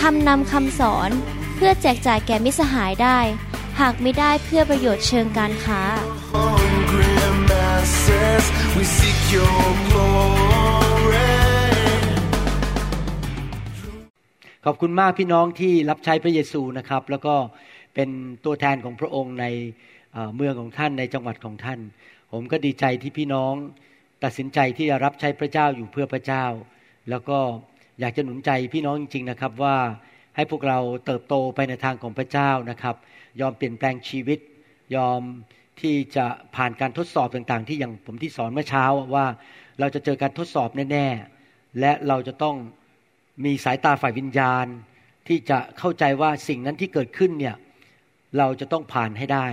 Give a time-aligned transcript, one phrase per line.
[0.00, 1.10] ทำนำคำสอน
[1.56, 3.18] เพื่อแจกจ่ายแก่มิสหายได้
[3.80, 5.82] หากไม่ได้เพื่อประโยชน์เชิงการค้า
[14.66, 17.34] ขอบคุณมากพี่น้องที่รับใช้พระเยซูนะครับ แล้วก็
[17.94, 18.08] เป็น
[18.44, 19.46] ตัวแทนของพระองค์ใน
[20.36, 21.80] เมืองของท่านในจังหวัดของท่าน
[22.32, 23.54] ผมก็ดีใจที่พี่น้อง
[24.24, 26.44] ตัดสินใจที่จะรับใช้พระเจ้าอยู่เพื่อพระเจ้า
[27.10, 27.38] แล้วก็
[28.00, 29.76] อยากจะหนุนใจพี่น้องจริงๆนะครับว่า
[30.36, 32.96] ให้พวกเราเติบโตไปในทางของพระเจ้านะครับ
[33.40, 34.38] ยอมเปลี่ยนแปลงชีวิต
[34.96, 35.20] ยอม
[35.80, 39.26] ที่จะผ่านการทดสอบต่างๆ ที่อย่างผมที่สอนเมื่อเช้าว่า
[39.80, 42.56] เราจะเจอการทดสอบแน่ๆ และเราจะต้อง
[43.44, 44.66] มีสายตาฝ่ายวิญญาณ
[45.28, 47.56] ที่จะเข้าใจว่าสิ่งนั้นที่เกิดขึ้นเนี่ย
[48.38, 49.46] เราจะต้องผ่านให้ได้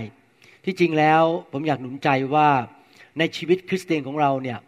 [0.64, 1.22] ที่จริงแล้ว
[1.52, 2.48] ผมอยากหนุนใจว่า
[3.18, 4.58] ในชีวิตคริสเตียนของเราเนี่ย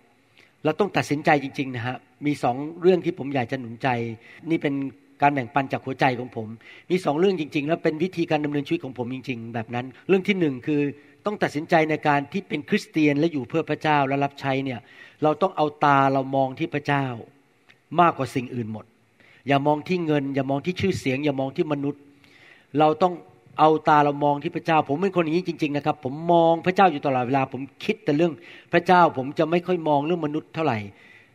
[0.64, 3.88] เราต้องตัดสินใจจริง ๆ นะฮะ มีสองเรื่องที่ผมอยากจะหนุนใจ
[4.50, 4.74] นี่เป็น
[5.22, 6.48] การแบ่งปันจากหัวใจของผม
[6.90, 10.80] มีสองเรื่องจริง ๆ แล้วเป็นวิธีการดำเนินชีวิตของผมจริง ๆ แบบนั้น เรื่องที่หนึ่งคือ
[11.26, 14.80] ต้องตัดสินใจในการที่เป็นคริสเตียนและอยู่เพื่อพระเจ้าและรับใช้เนี่ย
[15.22, 17.04] เราต้องเอาตาเรามองที่พระเจ้า
[18.00, 18.84] มากกว่าสิ่งอื่นหมด
[19.48, 22.02] อย่ามองที่เงิน อย่ามองที่ชื่อเสียง อย่ามองที่มนุษย์
[22.78, 23.14] เราต้อง
[23.58, 28.32] เอาตาเรามองที่พระเจ้า ผมเป็นคนอย่างนี้จริง ๆ นะครับ ผมมองพระเจ้าอยู่ตลอดเวลา ผมคิดแต่เรื่อง
[28.72, 30.78] พระเจ้า ผมจะไม่ค่อยมองเรื่องมนุษย์เท่าไหร่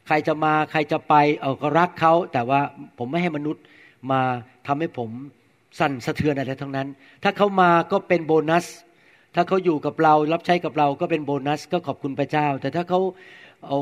[0.08, 2.62] ใครจะมาใครจะไปเออก็รักเขาแต่ว่า
[2.98, 3.64] ผมไม่ให้มนุษย์
[4.12, 4.22] มา
[4.68, 5.10] ทำให้ผม
[5.80, 6.88] สั่นสะเทือนอะไรทั้งนั้น
[7.24, 8.66] ถ้าเขามาก็เป็นโบนัส
[9.36, 13.00] ถ้าเขาอยู่กับเรารับใช้กับเราก็เป็นโบนัส ก็ขอบคุณพระเจ้า แต่ถ้าเขา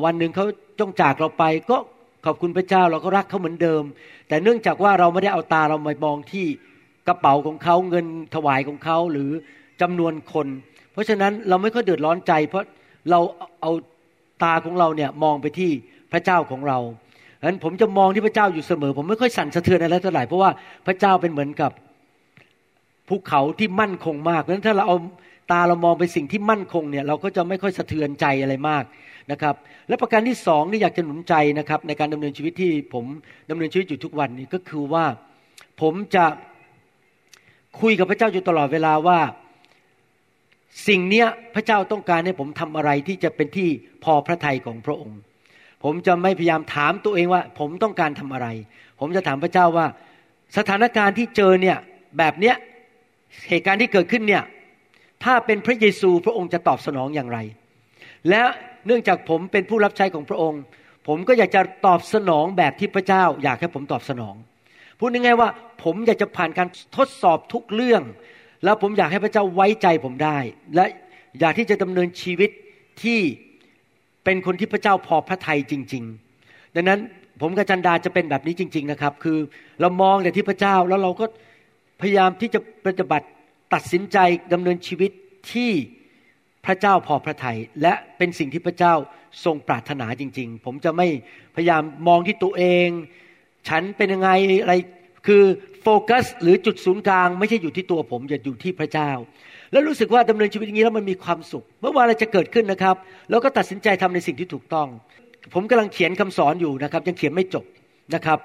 [0.06, 0.46] วันหนึ่งเขา
[0.80, 1.78] จ้องจากเราไปก็
[2.26, 3.84] ขอบคุณพระเจ้าเราก็รักเขาเหมือนเดิม
[4.28, 6.46] แต่เนื่องจากว่าเราไม่ได้เอาตาเรามามองที่
[7.08, 9.32] กระเป๋าของเขาเงินถวายของเขาหรือ
[9.82, 10.48] จำนวนคน
[10.94, 12.66] เพราะฉะนั้นเราไม่ค่อยเดือดร้อนใจ เพราะ
[13.10, 13.20] เรา
[13.62, 13.72] เอา
[14.44, 15.72] ตาของเราเนี่ยมองไปที่
[16.16, 16.80] ระเจ้าของเรา
[17.40, 20.52] ฉะนั้นผมจะมองที่พระเจ้าอยู่เสมอ ผมไม่ค่อยสั่นสะเทือนอะไรเท่าไหร่เพราะว่า
[20.88, 21.72] พระเจ้าเป็นเหมือนกับ
[23.10, 24.98] ภูเขาที่มั่นคงมากเพราะฉะนั้นถ้าเราเอา
[25.52, 28.84] ตาเรามองไปสิ่งที่มั่นคงเนี่ยเราก็จะไม่ค่อยสะเทือนใจอะไรมาก
[29.32, 29.56] นะครับ
[29.88, 33.06] และประการที่สองที่อยากจะหนุนใจนะครับ ในการดำเนินชีวิตที่ผม
[33.50, 35.06] ดำเนินชีวิตอยู่ทุกวันนี้ก็คือว่า
[35.82, 36.26] ผมจะ
[37.82, 39.20] คุยกับพระเจ้าอยู่ตลอดเวลาว่า
[40.88, 43.70] สิ่งเนี้ยพระเจ้าต้องการให้ผมทำอะไรที่จะเป็นที่
[44.04, 45.20] พอพระทัยของพระองค์
[45.86, 48.48] ผมจะไม่พยายามถามตัวเองว่า ผมต้องการทำอะไร
[49.00, 49.88] ผมจะถามพระเจ้าว่า
[50.58, 51.78] สถานการณ์ที่เจอเนี่ย
[52.18, 52.56] แบบเนี้ย
[53.50, 54.44] เหตุการณ์ที่เกิดขึ้นเนี่ย
[55.24, 57.40] ถ้าเป็นพระเยซูพระองค์จะตอบสนองอย่างไร
[58.30, 58.42] และ
[58.86, 60.62] เนื่องจากผมเป็นผู้รับใช้ของพระองค์
[61.08, 64.36] ผมก็อยากจะตอบสนองแบบที่พระเจ้า อยากให้ผมตอบสนอง
[65.00, 65.50] พูดง่ายๆว่า
[65.84, 66.68] ผมอยากจะผ่านการ
[66.98, 68.04] ทดสอบทุกเรื่อง
[68.64, 70.38] แล้วผมอยากให้พระเจ้าไว้ใจผมได้
[70.76, 70.86] และ
[71.40, 72.50] อยากที่จะดำเนินชีวิต
[73.04, 73.20] ที่
[74.26, 76.04] เป็นคนที่พระเจ้าพอพระทัยจริง
[76.40, 77.00] ๆ ดังนั้น
[77.42, 79.38] ผมกับจันดาจะเป็นแบบนี้จริง ๆนะครับ คือ
[79.82, 81.26] เรามองแต่ที่พระเจ้าแล้วเราก็
[82.02, 83.28] พยายามที่จะปฏิบัติ
[83.74, 84.18] ตัดสินใจ
[84.54, 85.12] ดำเนินชีวิต
[85.52, 85.72] ที่
[86.66, 88.94] พระเจ้าพอพระทยัยและเป็นสิ่งที่พระเจ้า
[89.46, 91.08] ทรงปรารถนาจริง ๆ ผมจะไม่
[91.56, 92.88] พยายามมองที่ตัวเอง
[93.70, 94.30] ฉันเป็นยังไง
[94.64, 94.76] อะไร
[95.28, 95.44] คือ
[95.82, 99.12] โฟกัส หรือจุดศูนย์กลาง ไม่ใช่อยู่ที่ตัวผมจะอยู่ที่พระเจ้า
[99.76, 102.96] แล้วรู้สึกว่าดำเนินชีวิตอย่างนี้แล้วมันมีความสุข เมื่อว่าอะไรจะเกิดขึ้นนะครับ
[103.30, 104.88] เราก็ตัดสินใจทำในสิ่งที่ถูกต้อง
[105.54, 107.66] ผมกำลังเขียนคำสอนอยู่นะครับ ยังเขียนไม่จบ
[108.16, 108.40] นะครับ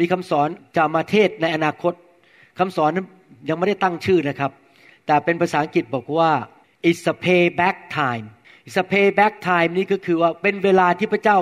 [0.00, 1.92] มีคำสอนจะมาเทศในอนาคต
[2.58, 3.06] คำสอนนั้น
[3.48, 4.50] ยังไม่ได้ตั้งชื่อนะครับ
[5.06, 6.30] แต่เป็นภาษาอังกฤษบอกว่า
[6.88, 8.26] it's a payback time
[8.66, 11.36] it's a payback time นี่ก็คือว่าเป็นเวลาที่พระเจ้า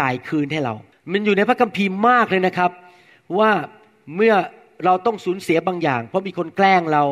[0.00, 0.74] จ่ายคืนให้เรา
[1.12, 2.70] มันอยู่ในพระคัมภีร์มากเลยนะครับ
[3.38, 3.50] ว่า
[4.16, 4.34] เมื่อ
[4.84, 7.04] เราต้องสูญเสียบางอย่าง เพราะมีคนแกล้งเรา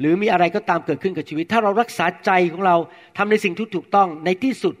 [0.00, 2.76] หรือมีอะไรก็ตามเกิดขึ้นกับชีวิต ถ้าเรารักษาใจของเรา
[3.16, 4.74] ทำในสิ่งที่ถูกต้องในที่สุด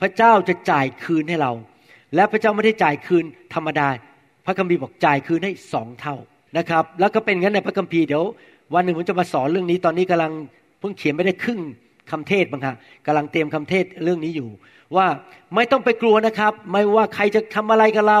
[0.00, 1.52] พระเจ้าจะจ่ายคืนให้เรา
[2.14, 3.24] และพระเจ้าไม่ได้จ่ายคืน
[3.54, 3.88] ธรรมดา
[4.46, 6.16] พระคัมภีร์บอกจ่ายคืนให้สองเท่า
[6.58, 8.24] นะครับ แล้วก็เป็นงั้นในพระคัมภีร์เดี๋ยว
[8.74, 10.32] วันหนึ่งผมจะมาสอนเรื่องนี้ตอนนี้กำลัง
[10.80, 11.60] เพิ่งเขียนไม่ได้ครึ่ง
[12.10, 12.76] คำเทศบ้างฮะ
[13.06, 14.48] กำลังเตรียมคำเทศเรื่องนี้อยู่
[14.96, 15.06] ว่า
[15.54, 18.20] ไม่ต้องไปกลัวนะครับ ไม่ว่าใครจะทำอะไรกับเรา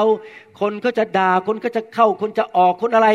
[0.60, 3.08] คนก็จะด่าคนก็จะเข้าคนจะออกคนอะไร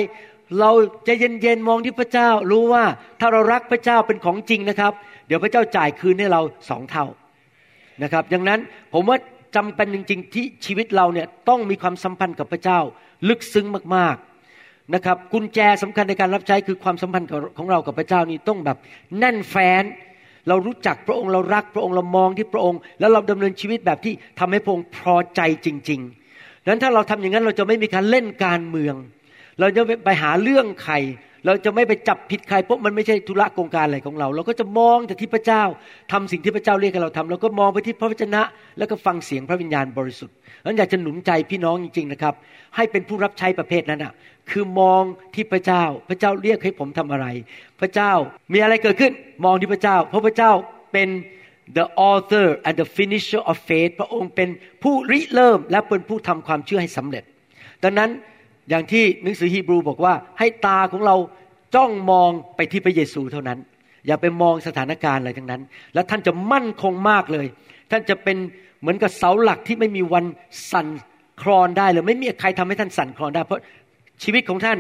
[0.60, 0.72] เรา
[1.08, 2.84] จะเย็นๆมองที่พระเจ้ารู้ว่า
[3.20, 4.94] ถ้าเรารักพระเจ้าเป็นของจริงนะครับ
[5.28, 7.06] เดี๋ยวพระเจ้าจ่ายคืนให้เราสองเท่า
[8.04, 8.60] นะครับดังนั้น
[8.94, 9.18] ผมว่า
[9.56, 12.80] จำเป็นจริงๆที่ชีวิตเราเนี่ยต้องมีความสัมพันธ์กับพระเจ้า
[13.30, 13.66] ลึกซึ้ง
[13.96, 18.78] มากๆนะครับกุญแจสำคัญในการรับใช้คือความสัมพันธ์ของเรากับพระเจ้านี่ต้องแบบ
[19.20, 19.84] แน่นแฟ้น
[20.48, 28.96] เรารู้จักพระองค์เรารักพระองค์เรามองที่พระองค์ แล้วเราดำเนินชีวิตแบบที่ทำให้พระองค์พอใจจริงๆดังนั้นถ้าเราทำอย่างนั้นเราจะไม่มีการเล่นการเมือง
[29.60, 30.96] เราจะไปหาเรื่องใคร
[31.46, 35.64] เราจะไม่ไปจับผิดใครเพราะมันไม่ใช่ธุระโกงการอะไรของเรา เราก็จะมองแต่ที่พระเจ้า
[36.12, 38.42] ทำสิ่งที่พระเจ้าเรียกให้เราทำเราก็มองไปที่พระวจนะ
[38.78, 40.36] แล้วก็ฟังเสียงพระวิญญาณบริสุทธิ์
[40.66, 42.34] นั้นอยากจะหนุนใจพี่น้องจริง ๆนะครับ
[42.76, 44.14] ให้เป็นผู้รับใช้ประเภทนั้นอะ
[44.52, 45.04] คือมอง
[45.36, 47.28] ที่พระเจ้า พระเจ้าเรียกให้ผมทำอะไร
[47.80, 48.12] พระเจ้า
[48.54, 49.12] มีอะไรเกิดขึ้น
[49.46, 50.52] มองที่พระเจ้า เพราะพระเจ้า
[50.94, 51.10] เป็น
[51.78, 54.50] the author and the finisher of faith พระองค์เป็น
[54.84, 57.24] ผู้ริเริ่มและเป็นผู้ทำความเชื่อให้สำเร็จ
[57.84, 58.10] ดังนั้น
[58.70, 61.16] อย่างที่หนังสือฮีบรูบอกว่าให้ตาของเรา
[61.76, 63.60] จ้องมองไปที่พระเยซูเท่านั้น
[64.08, 65.62] อย่าไปมองสถานการณ์อะไรทั้งนั้น
[65.94, 67.48] แล้วท่านจะมั่นคงมากเลย
[67.92, 68.38] ท่านจะเป็น
[68.82, 70.26] เหมือนกับเสาหลักที่ไม่มีวัน
[70.72, 70.88] สั่น
[71.42, 73.62] คลอนได้เลยไม่มีใครทำให้ท่านสั่นคลอนได้ เพราะ
[74.24, 74.78] ชีวิตของท่าน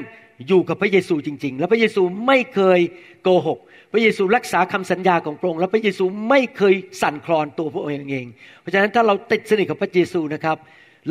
[0.47, 2.79] อยู่กับพระเยซูจริง ๆ แล้วพระเยซูไม่เคย
[3.23, 3.59] โกหก
[3.93, 8.25] พระเยซูรักษาคำสัญญาของพระองค์แล้วพระเยซูไม่เคยสั่นคลอนตัวพระองค์เอง
[8.59, 10.57] เพราะฉะนั้นถ้าเราติดสนิทกับพระเยซูนะครับ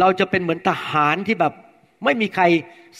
[0.01, 1.53] เราจะเป็นเหมือนทหารที่แบบ
[2.05, 2.45] ไม่มีใคร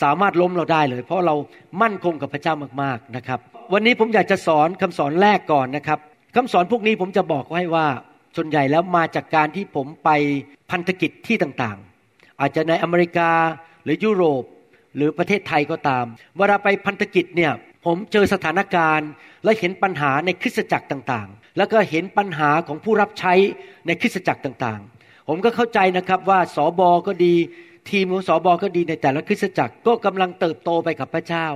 [0.03, 1.35] สามารถล้มเราได้เลย เพราะเรา
[1.83, 3.39] มั่นคงกับพระเจ้ามากๆนะครับ
[3.73, 5.99] วันนี้ผมอยากจะสอนคำสอนแรกก่อนนะครับ
[6.37, 7.87] คำสอนพวกนี้ผมจะบอกให้ว่า
[8.37, 10.11] ส่วนใหญ่แล้วมาจากการที่ผมไป
[10.71, 13.31] พันธกิจที่ต่างๆ อาจจะในอเมริกา
[13.85, 14.45] หรือยุโรป
[14.97, 16.05] หรือประเทศไทยก็ตาม
[16.37, 17.53] เวลาไปพันธกิจเนี่ย
[17.87, 19.09] ผมเจอสถานการณ์
[19.45, 23.35] และเห็นปัญหาในคริสตจักรต่างๆ แล้วก็เห็นปัญหาของผู้รับใช้
[23.87, 27.35] ในคริสตจักรต่างๆ ผมก็เข้าใจนะครับว่าสอบอก็ดี
[27.91, 31.47] ทีมของสอบอก็ดีในแต่ละคริสตจักรก็กำลังเติบโตไปกับพระเจ้า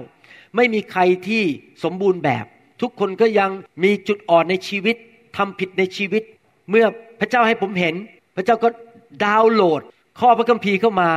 [0.57, 1.43] ไม่มีใครที่
[1.85, 2.45] สมบูรณ์แบบ
[2.83, 3.51] ทุกคนก็ยัง
[3.85, 4.97] มีจุดอ่อนในชีวิต
[5.37, 6.23] ทำผิดในชีวิต
[6.71, 6.87] เมื่อ
[7.21, 7.95] พระเจ้าให้ผมเห็น
[8.37, 8.69] พระเจ้าก็
[9.25, 9.83] ดาวน์โหลด
[10.21, 11.11] ข้อพระคัมภีร์เข้ามา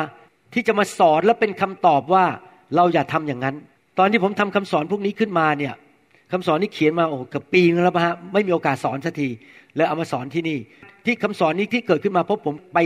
[0.54, 2.26] ที่จะมาสอนและเป็นคำตอบว่า
[2.76, 3.56] เราอย่าทำอย่างนั้น
[3.98, 5.74] ตอนที่ผมทำคำสอนพวกนี้ขึ้นมาเนี่ย
[6.32, 9.30] คำสอนนี้เขียนมาโอ้กับปีนึงแล้วฮะไม่มีโอกาสสอนสักที
[9.76, 10.58] เลยเอามาสอนที่นี่
[11.06, 12.78] ที่คำสอนนี้ที่เกิดขึ้นมาเพราะผมไป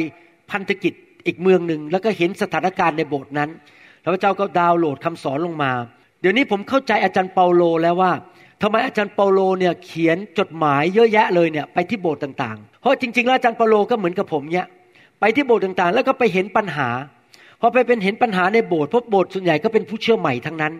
[0.51, 0.93] พันธกิจ
[1.25, 3.49] อีกเมืองหนึ่งแล้วก็เห็นสถานการณ์ในโบสถ์นั้น
[4.01, 5.71] แล้วพระเจ้าก็ดาวน์โหลดคำสอนลงมา
[6.21, 8.11] เดี๋ยวนี้ผมเข้าใจอาจารย์เปาโลแล้วว่า
[8.61, 14.67] ทำไมอาจารย์เปาโลเนี่ยเขียนจดหมายเยอะแยะเลยเนี่ยไปที่โบสถ์ต่างๆ เพราะจริงๆแล้วอาจารย์เปาโลก็เหมือนกับผมเนี่ย
[15.19, 16.89] ไปที่โบสถ์ต่างๆ แล้วก็ไปเห็นปัญหา
[17.61, 20.73] พอไปเป็นเห็นปัญหาในโบสถ์เพราะโบสถ์ส่วนใหญ่ก็เป็นผู้เชื่อใหม่ทั้งนั้น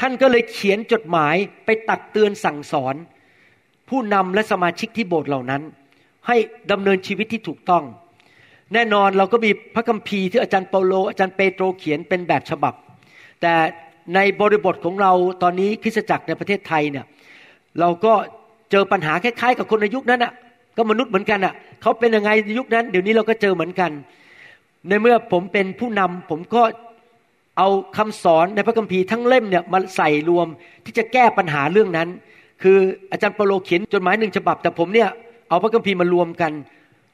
[0.00, 2.94] ท่านก็เลยเขียนจดหมายไปตักเตือนสั่งสอน
[3.88, 5.62] ผู้นำและสมาชิกที่โบสถ์เหล่านั้น
[6.26, 6.36] ให้
[6.70, 7.84] ดำเนินชีวิตที่ถูกต้อง
[8.74, 12.74] แน่นอนเราก็มีพระคัมภีร์ที่อาจารย์เปาโล อาจารย์เปโตรเขียนเป็นแบบฉบับ
[13.40, 13.52] แต่
[14.14, 17.04] ในบริบทของเราตอนนี้คริสตจักรในประเทศไทยเนี่ย
[17.80, 18.12] เราก็
[18.70, 20.32] เจอปัญหาคล้ายๆกับคนในยุคนั้นอะ
[20.76, 23.90] ก็มนุษย์เหมือนกันอะเขาเป็นยังไงในยุคนั้น เดี๋ยวนี้เราก็เจอเหมือนกัน
[24.88, 26.62] ในเมื่อผมเป็นผู้นำผมก็
[27.58, 30.46] เอาคำสอนในพระคัมภีร์ทั้งเล่มเนี่ยมาใส่รวม
[30.84, 32.08] ที่จะแก้ปัญหาเรื่องนั้น
[32.62, 32.78] คือ
[33.12, 35.08] อาจารย์เปโลเขียนจดหมายหนึ่งฉบับ แต่ผมเนี่ย
[35.48, 36.52] เอาพระคัมภีร์มารวมกัน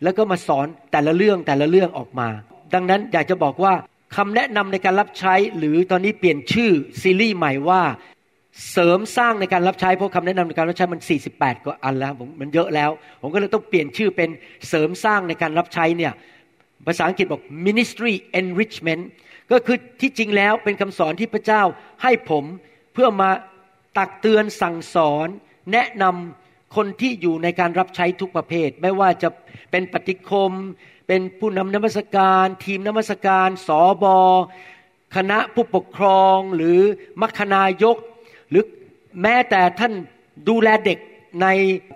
[0.03, 2.29] แล้วก็มาสอนแต่ละเรื่องแต่ละเรื่องออกมา
[2.75, 3.75] ดังนั้นอยากจะบอกว่า
[4.17, 6.71] คำแนะนำในการรับใช้ หรือตอนนี้เปลี่ยนชื่อ
[7.03, 7.83] ซีรีส์ใหม่ว่า
[8.73, 11.01] เสริมสร้างในการรับใช้เพราะคำแนะนำในการรับใช้มัน
[11.33, 12.91] 48 กว่าอันแล้วผมมันเยอะแล้ว
[13.23, 14.31] ผมก็เลยต้องเปลี่ยนชื่อเป็น
[14.69, 16.13] เสริมสร้างในการรับใช้เนี่ย
[16.87, 19.03] ภาษาอังกฤษบอก ministry enrichment
[19.51, 21.63] ก็คือที่จริงแล้วเป็นคำสอนที่พระเจ้า
[22.03, 22.45] ให้ผม
[22.93, 23.31] เพื่อมา
[23.99, 25.29] ตักเตือนสั่งสอน
[25.73, 26.42] แนะนำ
[26.75, 29.29] คนที่อยู่ในการรับใช้ทุกประเภท ไม่ว่าจะ
[29.71, 30.53] เป็นปฏิคม
[31.07, 34.19] เป็นผู้นำนมัสการ ทีมนมัสการสอบอ
[35.17, 36.79] คณะผู้ปกครองหรือ
[37.21, 37.97] มัคคณายก
[38.51, 38.65] หรือ
[39.23, 39.93] แม้แต่ท่าน
[40.49, 40.99] ดูแลเด็ก
[41.43, 41.47] ใน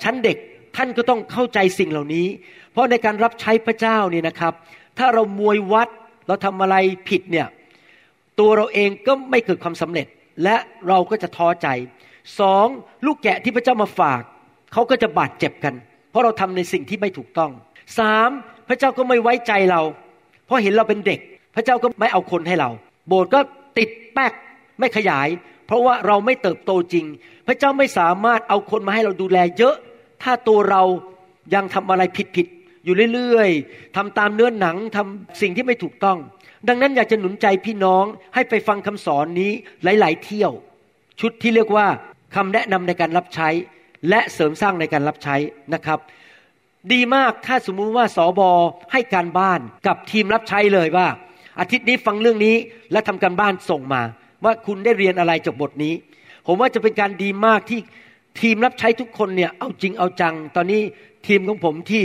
[0.02, 0.36] ชั้นเด็ก
[0.76, 2.26] ท่านก็ต้องเข้าใจสิ่งเหล่านี้
[2.72, 4.52] เพราะในการรับใช้พระเจ้านี่นะครับ
[4.98, 5.88] ถ้าเรามวยวัด
[6.26, 6.76] เราทำอะไร
[7.08, 7.46] ผิดเนี่ย
[8.38, 10.06] ตัวเราเองก็ไม่เกิดความสำเร็จ
[10.44, 10.56] และ
[10.88, 11.68] เราก็จะท้อใจ
[12.40, 12.66] สอง
[13.06, 14.22] ลูกแกะที่พระเจ้ามาฝาก
[14.72, 15.74] เขาก็จะบาดเจ็บกัน
[16.10, 17.50] เพราะเราทำในสิ่งที่ไม่ถูกต้อง
[17.98, 18.30] สาม
[18.68, 19.82] พระเจ้าก็ไม่ไว้ใจเรา
[20.46, 21.20] เพราะเห็นเราเป็นเด็ก
[21.54, 22.70] พระเจ้าก็ไม่เอาคนให้เรา
[23.08, 23.40] โบสถ์ก็
[23.78, 24.32] ติดแป๊ก
[24.78, 25.28] ไม่ขยาย
[25.66, 27.06] เพราะว่าเราไม่เติบโตจริง
[27.46, 29.74] พระเจ้าไม่สามารถเอาคนมาให้เราดูแลเยอะ
[30.22, 30.82] ถ้าตัวเรา
[31.54, 32.02] ยังทำอะไร
[32.36, 36.18] ผิดๆอยู่เรื่อยๆทำตามเนื้อหนังทำสิ่งที่ไม่ถูกต้อง
[36.68, 38.04] ดังนั้นอยากจะหนุนใจพี่น้อง
[38.34, 40.52] ให้ไปฟังคำสอนนี้หลาย ๆ เที่ยว
[41.20, 41.86] ชุดที่เรียกว่า
[42.34, 43.48] คำแนะนำในการรับใช้
[44.08, 45.36] และเสริมสร้างในการรับใช้
[45.74, 45.98] นะครับ
[46.92, 48.50] ดีมากถ้าสมมุติว่าสอบอ
[48.92, 51.06] ให้การบ้านกับทีมรับใช้เลยว่า
[51.60, 52.56] อาทิตย์นี้ฟังเรื่องนี้
[52.92, 54.02] และทำการบ้านส่งมา
[54.44, 55.94] ว่าคุณได้เรียนอะไรจากบทนี้
[56.46, 57.80] ผมว่าจะเป็นการดีมากที่
[58.40, 60.82] ทีมรับใช้ทุกคนเนี่ยเอาจริงเอาจัง ตอนนี้
[61.26, 62.04] ทีมของผมที่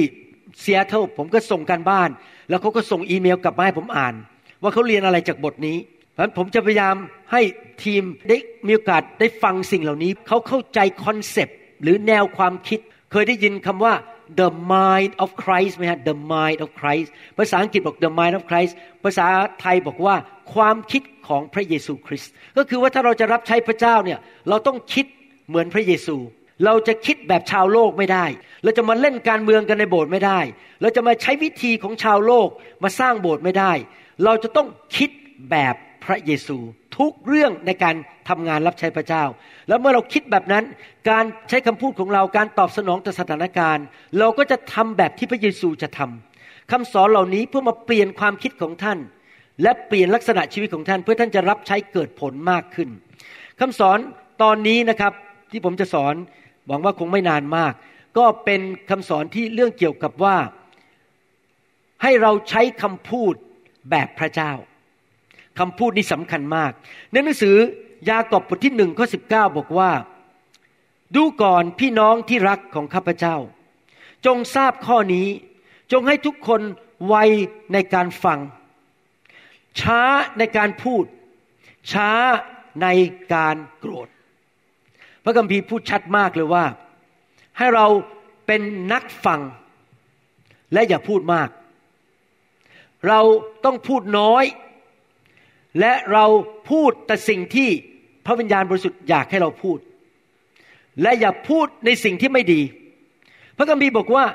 [0.61, 2.09] เซียเท่าผมก็ส่งการบ้าน
[2.49, 4.13] แล้วเขาก็ส่งอีเมลกลับมาให้ผมอ่าน
[4.61, 5.77] ว่าเขาเรียนอะไรจากบทนี้
[6.13, 6.95] เพราะผมจะพยายาม
[7.31, 7.41] ให้
[7.83, 12.79] ทีมได้มีโอกาสได้ฟังสิ่งเหล่านี้ เขาเข้าใจคอนเซปต์ หรือแนวความคิด
[13.11, 13.93] เคยได้ยินคำว่า
[14.39, 18.73] the mind of Christ ไหมฮะ the mind of Christ ภาษาอังกฤษบอก the mind of Christ
[19.03, 19.25] ภาษา
[19.61, 20.15] ไทยบอกว่า
[20.53, 24.19] ความคิดของพระเยซูคริสต์ก็คือว่าถ้าเราจะรับใช้พระเจ้าเนี่ย
[24.49, 25.05] เราต้องคิด
[25.47, 26.17] เหมือนพระเยซู
[26.65, 28.25] เราจะคิดแบบชาวโลกไม่ได้
[28.63, 30.39] เราจะมาเล่นการเมืองกันในโบสถ์ไม่ได้
[30.81, 32.49] เราจะมาใช้วิธีของชาวโลก
[32.83, 33.71] มาสร้างโบสถ์ไม่ได้
[34.25, 35.09] เราจะต้องคิด
[35.51, 36.57] แบบพระเยซู
[37.01, 37.95] ทุกเรื่องในการ
[38.29, 39.23] ทำงานรับใช้พระเจ้า
[39.67, 40.63] แล้วเมื่อเราคิดแบบนั้น
[41.09, 43.85] การใช้คำพูดของเราการตอบสนองต่อสถานการณ์
[44.19, 48.99] เราก็จะทำแบบที่พระเยซูจะทำคำสอนเหล่านี้เพื่อมาเปลี่ยนความคิดของท่าน
[49.61, 52.89] และเปลี่ยนลักษณะชีวิตของท่าน เพื่อท่านจะรับใช้เกิดผลมากขึ้น
[53.59, 53.97] คำสอน
[54.41, 55.13] ตอนนี้นะครับ
[55.51, 56.15] ที่ผมจะสอน
[56.67, 57.73] หวังว่าคงไม่นานมาก
[58.17, 60.35] ก็เป็นคำสอนที่เรื่องเกี่ยวกับว่า
[62.03, 63.33] ให้เราใช้คำพูด
[63.89, 64.51] แบบพระเจ้า
[65.59, 66.71] คำพูดนี้สำคัญมาก
[67.11, 67.55] ในหนังสือ
[68.09, 69.91] ยากอบบทที่หนึ่งข้อสิบเก้าบอกว่า
[71.15, 73.35] ดูก่อนพี่น้องที่รักของข้าพเจ้า
[74.25, 75.27] จงทราบข้อนี้
[75.91, 76.61] จงให้ทุกคน
[77.07, 77.15] ไว
[77.73, 78.39] ในการฟัง
[79.79, 80.01] ช้า
[80.37, 81.05] ในการพูด
[81.91, 82.11] ช้า
[82.81, 82.87] ใน
[83.33, 84.07] การโกรธ
[85.23, 86.65] พระคัมภีร์พูดชัดมากเลยว่า
[87.57, 87.87] ให้เรา
[88.47, 88.61] เป็น
[88.93, 89.41] นักฟัง
[90.73, 91.49] และอย่าพูดมาก
[93.07, 93.21] เรา
[93.65, 94.43] ต้องพูดน้อย
[95.79, 96.25] และเรา
[96.69, 97.69] พูดแต่สิ่งที่
[98.25, 99.77] พระวิญญาณบริสุทธิ์อยากให้เราพูด
[101.01, 102.61] และอย่าพูดในสิ่งที่ไม่ดี
[103.57, 104.25] พระคัมภีร์บอกว่า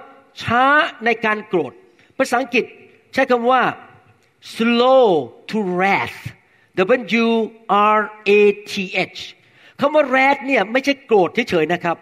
[0.43, 0.64] ช้า
[1.05, 1.73] ในการโกรธ
[2.19, 2.64] ภาษาอังกฤษ
[3.14, 3.62] ใช้คำว่า
[4.55, 5.07] slow
[5.50, 6.21] to wrath
[7.25, 7.28] W
[7.99, 8.31] R A
[8.71, 8.75] T
[9.11, 9.21] H
[9.81, 11.97] คำว่า wrath เนี่ยไม่ใช่โกรธเฉยๆนะครับ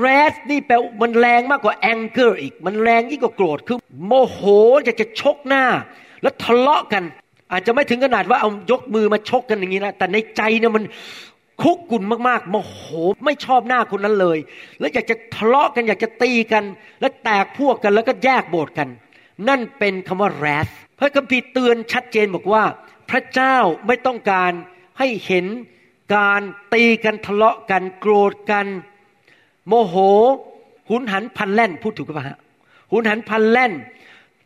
[0.00, 4.40] wrath นี่แปลมันแรงมากกว่า anger อีก มันแรงยิ่งกว่าโกรธ คือโมโห
[4.84, 5.64] อยากจะชกหน้า
[6.22, 7.04] แล้วทะเลาะกัน
[7.52, 10.84] อาจจะไม่ถึงขนาดว่าเอายกมือมาชกกันอย่างนี้นะแต่ในใจเนี่ยมัน
[11.62, 12.80] คุกกุ่นมากๆโมโห
[13.24, 14.38] ไม่ชอบหน้าคนนั้นเลย
[14.80, 16.64] แล้วอยากจะทะเลาะกันอยากจะตีกัน
[17.00, 18.88] แล้วแตกพวกกันแล้วก็แยกโบสถ์กัน
[19.48, 22.64] นั่นเป็นคำว่า wrath พระคัมภีร์เตือนชัดเจนบอกว่า
[23.10, 24.52] พระเจ้าไม่ต้องการ
[24.98, 25.46] ให้เห็น
[26.16, 26.42] การ
[26.74, 28.66] ตีกันทะเลาะกันโกรธกัน
[29.68, 29.94] โมโห
[30.88, 32.38] หุนหันพันแล่นพูดถูกป่ะฮะ
[32.92, 33.72] หุนหันพันแล่น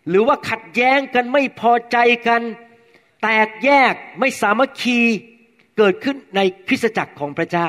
[0.08, 1.96] หรือว่าขัดแย้งกันไม่พอใจ
[2.28, 2.42] กัน
[3.24, 4.98] แตกแยกไม่สามัคคี
[5.78, 7.68] เกิดขึ้นในคริสตจักรของพระเจ้า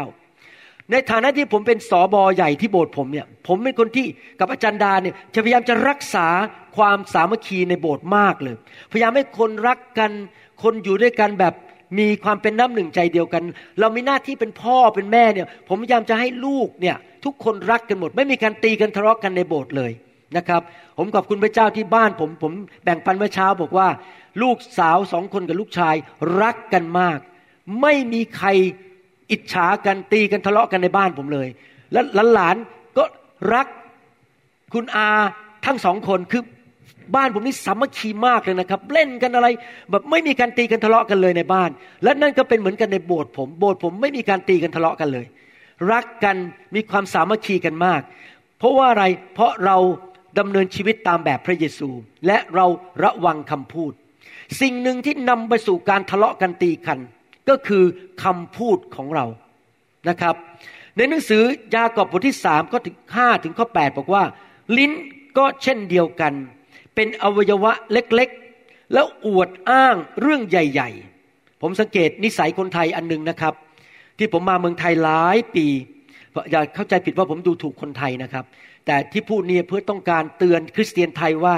[0.91, 4.05] ในฐานะที่ผมเป็นสอบอใหญ่ที่โบสถ์ผมเนี่ยผมเป็นคนที่
[4.39, 6.27] กับอาจารย์ดาเนี่ยจะพยายามจะรักษา
[6.77, 8.55] ความสามัคคีในโบสถ์มากเลย
[8.91, 10.11] พยายามให้คนรักกัน
[10.63, 11.53] คนอยู่ด้วยกันแบบ
[11.99, 13.43] มีความเป็นน้ำหนึ่งใจเดียวกัน
[13.79, 16.95] เรามีหน้าที่เป็นพ่อเป็นแม่เนี่ย ผมพยายามจะให้ลูกเนี่ย
[17.25, 19.91] ทุกคนรักกันหมด ไม่มีการตีกันทะเลาะกันในโบสถ์เลย
[20.37, 20.61] นะครับ
[20.97, 22.53] ผมขอบคุณพระเจ้าที่บ้านผม ผม
[22.83, 23.87] แบ่งปันเมื่อเช้าบอกว่า
[24.41, 25.95] ลูกสาวสองคนกับลูกชาย
[26.41, 27.19] รักกันมาก
[27.81, 28.47] ไม่มีใคร
[29.31, 31.47] อิจฉากันตีกันทะเลาะกันในบ้านผมเลย
[31.93, 32.01] และ
[32.33, 32.55] หลาน
[32.97, 33.03] ก็
[33.53, 33.67] รัก
[34.73, 35.09] คุณอา
[35.65, 36.43] ทั้งสองคนคือ
[37.15, 39.47] บ้านผมนี่สามัคคีมากเลยนะครับ เล่นกันอะไร
[39.91, 41.69] แบบไม่มีการตีกันทะเลาะกันเลยในบ้าน
[42.03, 45.25] และนั่นก็เป็นเหมือนกันในโบสถ์ผม โบสถ์ผมไม่มีการตีกันทะเลาะกันเลย
[45.91, 46.35] รักกัน
[46.75, 48.01] มีความสามัคคีกันมาก
[48.59, 49.77] เพราะว่าอะไรเพราะเรา
[50.39, 51.89] ดำเนินชีวิตตามแบบพระเยซู
[52.27, 52.65] และเรา
[53.03, 53.91] ระวังคำพูด
[54.61, 56.99] สิ่งหนึ่งที่นำไปสู่การทะเลาะกันตีกัน
[57.49, 57.83] ก็คือ
[58.23, 59.25] คำพูดของเรา
[60.09, 60.35] นะครับ
[60.97, 61.43] ในหนังสือ
[61.75, 64.23] ยากอบบทที่สามก็ถึงห้าถึงข้อแปดบอกว่า
[64.77, 64.91] ลิ้น
[65.37, 66.33] ก็เช่นเดียวกัน
[66.95, 70.89] เป็นอวัยวะเล็กๆ แล้วอวดอ้างเรื่องใหญ่
[71.27, 73.53] ๆ ผมสังเกตนิสัยคนไทยอันหนึ่งนะครับ
[74.17, 75.65] ที่ผมมาเมืองไทยหลายปี
[76.51, 78.45] อย่าเข้าใจผิดว่าผมดูถูกคนไทยนะครับ
[78.85, 81.55] แต่ที่พูดนี้เพื่อต้องการเตือนคริสเตียนไทยว่า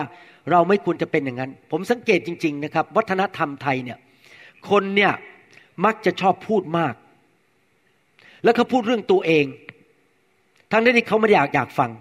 [0.52, 3.98] เราไม่ควรจะเป็นอย่างนั้น ผมสังเกตจริง ๆ นะครับ วัฒนธรรมไทยเนี่ย
[4.70, 5.14] คนเนี่ย
[5.86, 6.94] มักจะชอบพูดมาก
[8.44, 9.46] แล้วเขาพูดเรื่องตัวเอง
[10.72, 11.92] ทั้งที่เขาไม่อยากอยากฟัง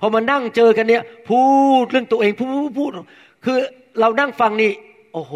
[0.00, 1.40] พอมานั่งเจอกันเนี่ย พู
[1.82, 2.48] ดเรื่องตัวเองพูด
[2.78, 2.90] พูด
[3.44, 3.56] คือ
[4.00, 4.70] เรานั่งฟังนี่
[5.12, 5.32] โอ้โห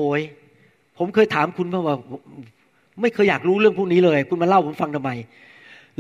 [0.99, 1.97] ผมเคยถามคุณว่า
[3.01, 5.11] ไม่เคยอยากรู้เรื่องพวกนี้เลย คุณมาเล่าผมฟังทำไม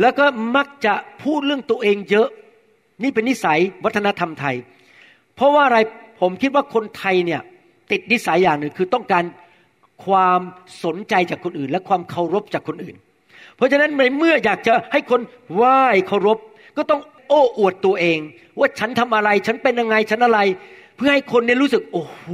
[0.00, 0.24] แล้วก็
[0.56, 2.28] มักจะพูดเรื่องตัวเองเยอะ
[3.02, 4.56] นี่เป็นนิสัยวัฒนธรรมไทย
[5.36, 5.78] เพราะว่าอะไร
[6.20, 7.40] ผมคิดว่าคนไทยเนี่ย
[7.90, 9.24] ติดนิสัยอย่างหนึ่งคือต้องการ
[10.06, 10.40] ความ
[10.84, 12.96] สนใจจากคนอื่น และความเคารพจากคนอื่น
[13.56, 15.20] เพราะฉะนั้นเมื่ออยากจะให้คน
[15.54, 16.38] ไหว้เคารพ
[16.76, 18.18] ก็ต้องโอ้อวดตัวเอง
[18.58, 20.40] ว่าฉันทำอะไร ฉันเป็นยังไงฉันอะไร
[20.96, 22.24] เพื่อให้คนเนี่ยรู้สึกโอ้โห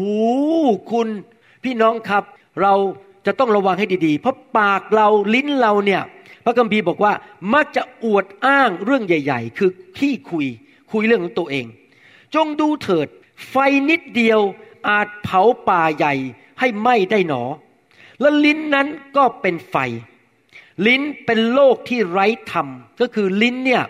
[0.92, 1.08] คุณ
[1.64, 2.25] พี่น้องครับ
[2.62, 2.75] เรา
[3.26, 6.02] จะต้องระวังให้ดีๆ เพราะปากเราลิ้นเราเนี่ย
[6.44, 7.12] พระคัมภีร์บอกว่า
[7.54, 10.46] มักจะอวดอ้างเรื่องใหญ่ ๆ คือขี้คุย
[10.92, 11.66] คุยเรื่องของตัวเอง
[12.34, 13.08] จงดูเถิด
[13.48, 13.54] ไฟ
[13.90, 14.40] นิดเดียว
[14.88, 16.14] อาจเผาป่าใหญ่
[16.60, 17.42] ให้ไหม้ได้หนอ
[18.20, 19.76] และลิ้นนั้นก็เป็นไฟ
[20.87, 22.66] ลิ้นเป็นโลกที่ไร้ธรรม
[23.00, 23.82] ก็คือลิ้นเนี่ย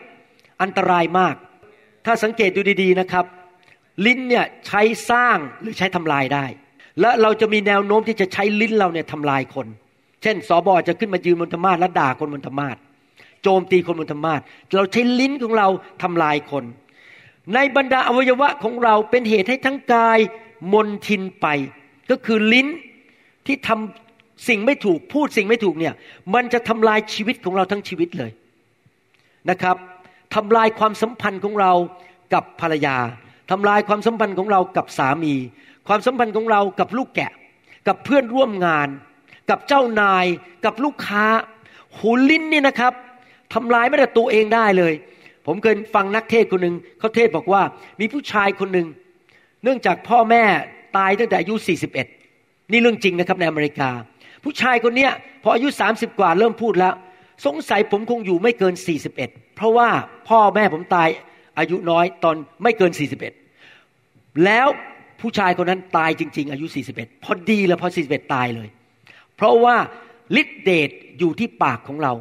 [0.63, 1.35] อันตรายมาก
[2.05, 3.25] ถ้าสังเกตดูดีๆนะครับ
[4.07, 6.45] ลิ้นเนี่ยใช้สร้างหรือใช้ทำลายได้
[7.01, 9.67] และเราจะมีแนวโน้มที่จะใช้ลิ้นเราเนี่ยทำลายคน
[10.23, 12.77] เช่นสอบอจะขึ้นมายืนบนธรรมาทและด่าคนบนธรรมาท
[13.43, 14.41] โจมตีคนบนธรรมาท
[14.77, 15.69] เราใช้ลิ้นของเรา
[16.03, 16.65] ทำลายคน
[17.55, 20.19] ในบรรดาอวัยวะของเราเป็นเหตุให้ทั้งกาย
[20.73, 21.47] มนทินไป
[22.11, 22.67] ก็คือลิ้น
[23.47, 25.95] ที่ทำสิ่งไม่ถูกพูดสิ่งไม่ถูกเนี่ย
[26.35, 28.31] มันจะทำลายชีวิตของเราทั้งชีวิตเลย
[29.51, 29.77] นะครับ
[30.35, 31.73] ทำลายความสัมพันธ์ของเรา
[32.35, 32.97] กับภรรยา
[33.51, 35.35] ทำลายความสัมพันธ์ของเรากับสามี
[35.89, 37.33] ความสัมพันธ์ของเรากับลูกแกะ
[37.89, 38.89] กับเพื่อนร่วมงาน
[39.51, 40.27] กับเจ้านาย
[40.65, 41.25] กับลูกค้า
[41.97, 42.93] หูลิ้นนี่นะครับ
[43.55, 44.95] ทำลายไม่แต่ตัวเองได้เลย
[45.47, 47.63] ผมเคยฟังนักเทศคนหนึ่งเขาเทศบอกว่า
[48.01, 48.87] มีผู้ชายคนหนึ่ง
[49.63, 50.45] เนื่องจากพ่อแม่
[50.97, 51.55] ตายตั้งแต่อายุ
[52.13, 53.91] 41 นี่เรื่องจริงนะครับในอเมริกา
[54.45, 56.95] ผู้ชายคนเนี้ยพออายุ 30 กว่าเริ่มพูดแล้ว
[57.47, 58.75] สงสัยผมคงอยู่ไม่เกิน
[59.17, 59.89] 41 เพราะว่า
[60.29, 61.09] พ่อแม่ผมตาย
[61.59, 62.93] อายุน้อยตอนไม่เกิน
[63.67, 64.69] 41 แล้ว
[65.21, 68.69] ผู้ชายคนนั้นตายจริง ๆ อายุ 41 พอดีแล้วพอ 41 ตายเลย
[69.37, 69.77] เพราะว่า
[70.41, 72.13] ฤทธิเดชอยู่ที่ปากของเรา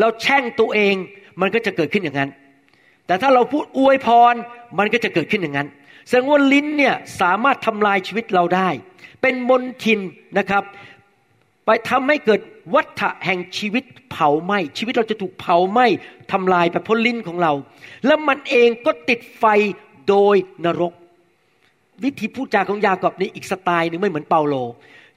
[0.00, 0.94] เราแช่งตัวเอง
[1.40, 2.30] มันก็จะเกิดขึ้นอย่างนั้น
[3.06, 4.34] แต่ถ้าเราพูดอวยพร
[4.78, 5.68] มันก็จะเกิดขึ้นอย่างนั้น
[6.06, 8.68] แสดงว่าลิ้นเนี่ยสามารถทำลายชีวิตเราได้
[9.22, 10.00] เป็นมนทิน
[10.38, 10.62] นะครับ
[11.66, 12.40] ไปทำให้เกิด
[12.74, 15.86] วัฏฏะแห่งชีวิตเผาไหม้ชีวิตเราจะถูกเผาไหม้
[16.32, 17.52] ทำลายไปเพราะลิ้นของเรา
[18.06, 19.44] แล้วมันเองก็ติดไฟ
[20.08, 20.92] โดยนรก
[22.04, 24.54] วิธีพูดจาของยากอบนี้อีกสไตล์หนึ่งไม่เหมือนเปาโล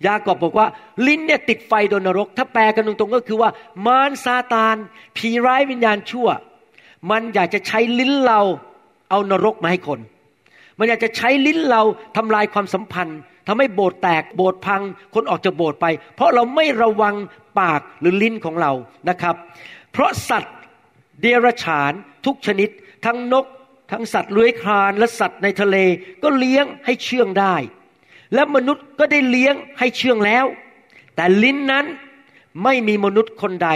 [0.08, 0.68] ยากอบบอกว่า
[1.08, 3.50] ลิ้นเนี่ยติดไฟโดยนรก ถ้าแปลกันตรงๆก็คือว่า
[3.86, 4.76] มารซาตาน
[5.18, 6.28] ผีร้ายวิญญาณชั่ว
[7.12, 8.42] มันอยากจะใช้ลิ้นเรา
[9.10, 10.00] เอานรกมาให้คน
[10.80, 11.82] มันอยากจะใช้ลิ้นเรา
[12.18, 14.82] ทำลายความสัมพันธ์ทำให้โบสถ์แตกโบสถ์พัง
[15.14, 17.16] คนออกจากโบสถ์ไป เพราะเราไม่ระวัง
[17.60, 18.72] ปากหรือลิ้นของเรา
[19.10, 19.36] นะครับ
[19.92, 20.56] เพราะสัตว์
[21.22, 21.92] เดรัจฉาน
[22.26, 22.70] ทุกชนิด
[23.06, 23.46] ทั้งนก
[23.92, 25.78] ทั้งสัตว์เลื้อยคลานและสัตว์ในทะเล
[26.24, 27.56] ก็เลี้ยงให้เชื่องได้
[28.34, 30.46] และมนุษย์ก็ได้เลี้ยงให้เชื่องแล้ว
[31.16, 31.86] แต่ลิ้นนั้น
[32.64, 33.70] ไม่มีมนุษย์คนใด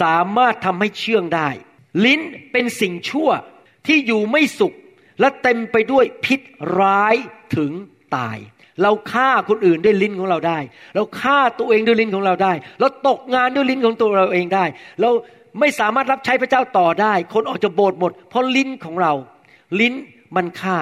[0.00, 1.48] สามารถทำให้เชื่องได้
[2.04, 2.20] ลิ้น
[2.52, 3.30] เป็นสิ่งชั่ว
[3.86, 4.74] ที่อยู่ไม่สุข
[5.20, 6.40] และเต็มไปด้วยพิษ
[6.80, 7.14] ร้าย
[7.56, 7.72] ถึง
[8.16, 8.38] ตาย
[8.82, 10.58] เราฆ่าคนอื่นด้วยลิ้นของเราได้
[10.94, 14.64] เราฆ่าตัวเองด้วยลิ้นของเราได้ เราตกงานด้วยลิ้นของตัวเราเองได้
[15.00, 15.10] เรา
[15.60, 19.12] ไม่สามารถรับใช้พระเจ้าต่อได้ คนออกจากโบสถ์หมด เพราะลิ้นของเรา
[19.80, 19.94] ลิ้น
[20.36, 20.78] มันฆ่า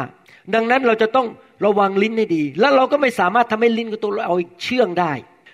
[0.55, 1.27] ดังนั้นเราจะต้อง
[1.67, 5.13] ระวังลิ้นให้ดี แล้วเราก็ไม่สามารถทำให้ลิ้นของตัวเราเชื่องได้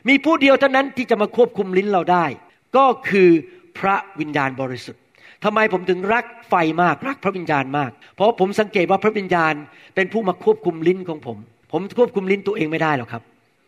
[0.08, 2.24] มีผู้เดียวเท่านั้นที่จะมาควบคุมลิ้นเราได้
[2.76, 3.30] ก็คือ
[3.78, 5.02] พระวิญญาณบริสุทธิ์
[5.44, 9.54] ทำไมผมถึงรักไฟมากรักพระวิญญาณมาก เพราะผมสังเกตว่าพระวิญญาณ
[9.94, 11.36] เป็นผู้มาควบคุมลิ้นของผม
[11.72, 13.22] ผมควบคุมลิ้นตัวเองไม่ได้หรอกครับ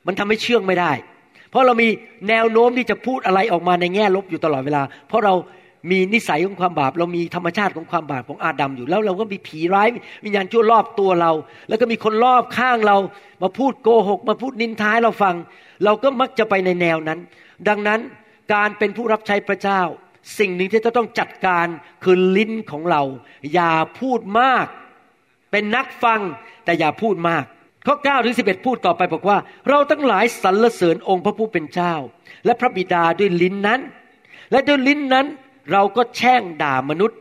[0.06, 0.92] มันทำให้เชื่องไม่ได้
[1.50, 1.88] เพราะเรามี
[2.28, 5.34] แนวโน้มที่จะพูดอะไรออกมาในแง่ลบอยู่ตลอดเวลา เพราะเรา
[5.90, 9.88] มีนิสัยของความบาป เรามีธรรมชาติของความบาปของอาดัมอยู่แล้ว เราก็มีผีร้าย
[10.24, 11.32] วิญญาณชั่วรอบตัวเรา
[11.68, 12.96] แล้วก็มีคนรอบข้างเรา
[13.42, 15.34] มาพูดโกหก มาพูดนินทายเราฟัง
[15.84, 17.18] เราก็มักจะไปในแนวนั้น
[17.68, 18.00] ดังนั้น
[18.54, 19.82] การเป็นผู้รับใช้พระเจ้า
[20.38, 21.66] สิ่งหนึ่งที่จะต้องจัดการ
[22.04, 23.02] คือลิ้นของเรา
[23.54, 24.66] อย่าพูดมาก
[25.50, 26.20] เป็นนักฟัง
[26.64, 27.44] แต่อย่าพูดมาก
[27.86, 31.94] ข้อ9ถึง11 พูดต่อไปบอกว่า เราทั้งหลายสรรเสริญองค์พระผู้เป็นเจ้า
[32.44, 33.80] และพระบิดาด้วยลิ้นนั้น
[34.50, 35.26] และด้วยลิ้นนั้น
[35.72, 37.18] เราก็แช่งด่ามนุษย์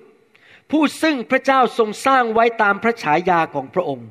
[0.72, 4.08] ผู้ซึ่งพระเจ้าทรงสร้างไว้ตามพระฉายาของพระองค์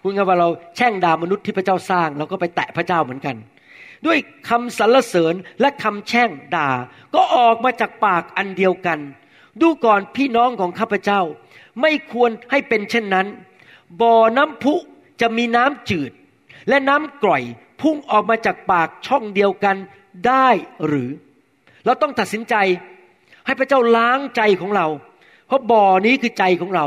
[0.00, 3.36] พูดง่ายว่าเราแช่งด่ามนุษย์ที่พระเจ้าสร้างเราก็ไปแตะพระเจ้าเหมือนกัน
[4.06, 6.70] ด้วยคำสรรเสริญและคำแช่งด่า
[7.14, 8.98] ก็ออกมาจากปากอันเดียวกัน
[9.60, 11.20] ดูก่อนพี่น้องของข้าพเจ้า
[11.80, 13.26] ไม่ควรให้เป็นเช่นนั้น
[14.00, 14.74] บ่อน้ำพุ
[15.20, 16.12] จะมีน้ำจืด
[16.68, 17.42] และน้ำกร่อย
[17.80, 19.76] พุ่งออกมาจากปากช่องเดียวกัน
[20.26, 20.48] ได้
[20.86, 21.10] หรือ
[21.84, 22.54] เราต้องตัดสินใจ
[23.46, 24.86] ให้พระเจ้าล้างใจของเรา
[25.46, 26.86] เพราะบ่อนี้คือใจของเรา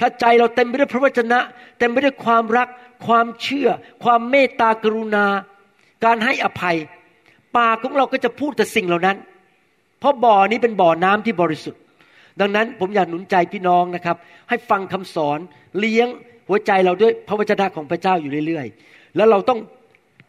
[0.00, 1.38] ถ้าใจเราเต็มไปด้วยพระวจนะ
[1.78, 2.68] เต็มไปด้วยความรัก
[3.06, 3.68] ความเชื่อ
[4.04, 5.26] ความเมตตากรุณา
[6.04, 6.76] การให้อภัย
[7.56, 9.16] ปากของเราก็จะพูดแต่สิ่งเหล่านั้น
[10.00, 11.80] เพราะบ่อนี้เป็นบ่อน้ำที่บริสุทธิ์
[12.40, 14.16] ดังนั้นผมอยากหนุนใจพี่น้องนะครับ
[14.48, 15.38] ให้ฟังคำสอน
[15.78, 16.08] เลี้ยง
[16.48, 19.58] หัวใจเราด้วยพระวจนะของพระเจ้าอยู่เรื่อย ๆ แล้วเราต้อง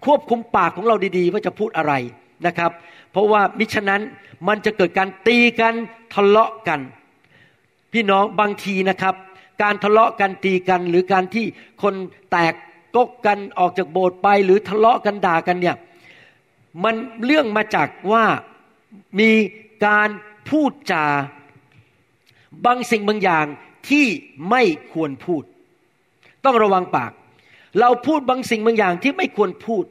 [0.06, 1.94] ควบคุมปากของเราดีๆ ว่าจะพูดอะไร
[2.46, 2.72] นะครับ
[3.12, 4.02] เพราะว่ามิฉะนั้น
[4.48, 5.74] มันจะเกิดการตีกัน
[6.14, 6.80] ทะเลาะกัน
[7.94, 9.16] พี่น้องบางทีนะครับ
[9.62, 11.46] การทะเลาะกันตีกัน หรือการที่
[11.84, 11.94] คน
[12.32, 12.54] แตก
[12.96, 15.76] กกกันออกจากโบสถ์ไป หรือทะเลาะกันด่ากันเนี่ย
[16.84, 16.96] มัน
[17.26, 18.24] เรื่องมาจากว่า
[19.20, 19.32] มี
[19.86, 20.10] การ
[20.50, 21.06] พูดจา
[22.66, 23.46] บางสิ่งบางอย่าง
[23.90, 24.06] ที่
[24.50, 25.44] ไม่ควรพูด
[26.46, 27.12] ต้องระวังปาก
[27.80, 29.84] เราพูดบางสิ่งบางอย่างที่ไม่ควรพูด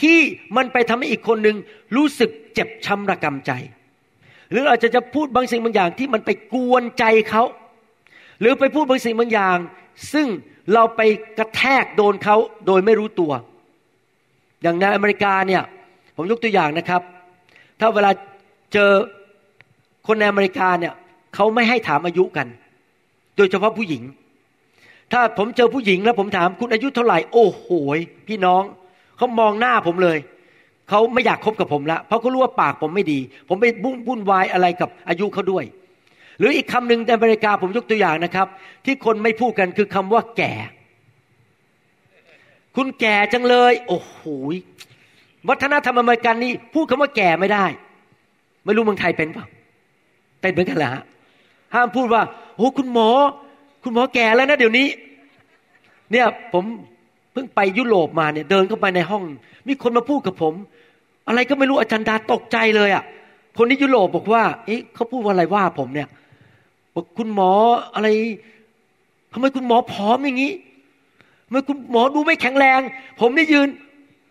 [0.00, 0.18] ที่
[0.56, 1.56] มันไปทำให้อีกคนหนึ่ง
[1.96, 3.52] รู้สึกเจ็บช้ำระกำใจ
[4.50, 7.42] หรืออาจจะจะพูดบางสิ่งบางอย่างที่มันไปกวนใจเขา
[8.40, 9.56] หรือไปพูดบางสิ่งบางอย่าง
[10.12, 10.26] ซึ่ง
[10.74, 11.00] เราไป
[11.38, 13.32] กระแทกโดนเขาโดยไม่รู้ตัว
[14.62, 15.62] อย่างในอเมริกาเนี่ย
[16.16, 17.02] ผมยกตัวอย่างนะครับ
[17.80, 18.10] ถ้าเวลา
[18.72, 18.90] เจอ
[20.06, 20.94] คนในอเมริกาเนี่ย
[21.34, 22.46] เขาไม่ให้ถามอายุกัน
[23.36, 24.02] โดยเฉพาะผู้หญิง
[25.12, 27.66] ถ้าผมเจอผู้หญิงแล้วผมถามคุณอายุเท่าไหร่ โอ้โห
[28.28, 28.62] พี่น้อง
[29.16, 30.18] เขามองหน้าผมเลย
[30.88, 35.64] เขาไม่อยากคบกับผมละเพราะเขารู้ว่าปากผมไม่ดี ผมไปบุ่นบุ่นวายอะไรกับอายุเขาด้วย
[36.40, 38.46] หรืออีกคำหนึ่งในอเมริกาผมยกตัวอย่างนะครับ
[38.84, 40.52] ที่คนไม่พูดกันคือคำว่าแก่
[42.76, 44.20] คุณแก่จังเลย โอ้โห
[45.48, 47.64] วัฒนธรรมอเมริกันนี่พูดคำว่าแก่ไม่ได้
[48.64, 49.46] ไม่รู้เมืองไทยเป็นเปล่า
[50.40, 51.02] เป็นเหมือนกันแหละฮะ
[51.74, 52.22] ห้ามพูดว่า
[52.56, 53.10] โอ้คุณหมอ
[53.84, 54.86] คุณหมอแก่แล้วนะเดี๋ยวนี้
[56.10, 56.64] เนี่ยผม
[57.34, 59.22] เพิ่งไปยุโรปมาเนี่ย เดินเข้าไปในห้อง
[59.68, 60.54] มีคนมาพูดกับผม
[61.28, 63.04] อะไรก็ไม่รู้อาจารย์ดาตกใจเลยอะ่ะ
[63.58, 66.08] คนที่ยุโรปบอกว่า เอ๊ะเขาพูดว่าอะไรว่าผมเนี่ย
[66.94, 67.50] บอกคุณหมอ
[67.94, 68.08] อะไร
[69.32, 70.52] ทำไมคุณหมอผอมอย่างนี้
[71.46, 72.80] ทำไมคุณหมอดูไม่แข็งแรง
[73.20, 73.68] ผมได้ยืน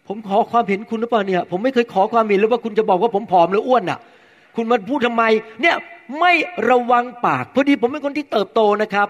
[0.07, 3.99] ผมขอความเห็นคุณหรือเปล่าเนี่ย ผมไม่เคยขอความเห็นหรือว่าคุณจะบอกว่าผมผอมหรืออ้วนอะ
[4.55, 5.23] คุณมาพูดทำไม
[5.61, 5.75] เนี่ย
[6.19, 6.33] ไม่
[6.69, 9.07] ระวังปากพอดีผมเป็นคนที่เติบโตนะครับ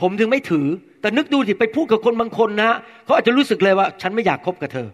[0.00, 0.66] ผมถึงไม่ถือ
[1.06, 2.70] แต่นึกดูสิไปพูดกับคนบางคนนะ
[3.04, 4.88] เขาอาจจะรู้สึกเลยว่า ฉันไม่อยากคบกับเธอ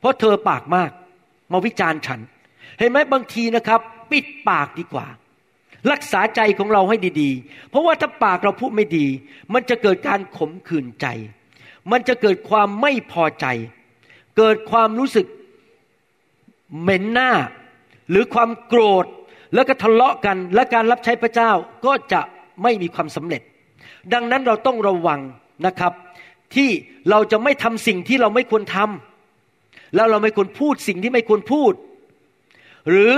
[0.00, 0.90] เพราะเธอปากมาก
[1.52, 2.20] มาวิจารณ์ฉัน
[2.78, 5.06] เห็นไหมบางทีนะครับ ปิดปากดีกว่า
[5.92, 9.06] รักษาใจของเราให้ดีๆ เพราะว่าถ้าปากเราพูดไม่ดี
[9.54, 11.06] มันจะเกิดการขมขื่นใจ
[11.90, 13.46] มันจะเกิดความไม่พอใจ
[14.36, 15.26] เกิดความรู้สึก
[16.80, 17.30] เหม็นหน้า
[18.10, 19.06] หรือความโกรธ
[19.54, 21.50] แล้วก็ทะเลาะกัน และการรับใช้พระเจ้า
[21.86, 22.20] ก็จะ
[22.62, 23.42] ไม่มีความสำเร็จ
[24.14, 25.20] ดังนั้นเราต้องระวัง
[25.66, 25.92] นะครับ
[26.54, 26.70] ที่
[27.10, 31.72] เราจะไม่ทำสิ่งที่เราไม่ควรทำแล้วเราไม่ควรพูดสิ่งที่ไม่ควรพูด
[32.90, 33.14] หรือ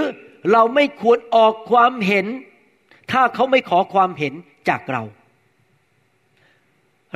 [0.53, 2.27] เราไม่ควรออกความเห็น
[3.12, 4.33] ถ้าเขาไม่ขอความเห็น
[4.68, 5.03] จากเรา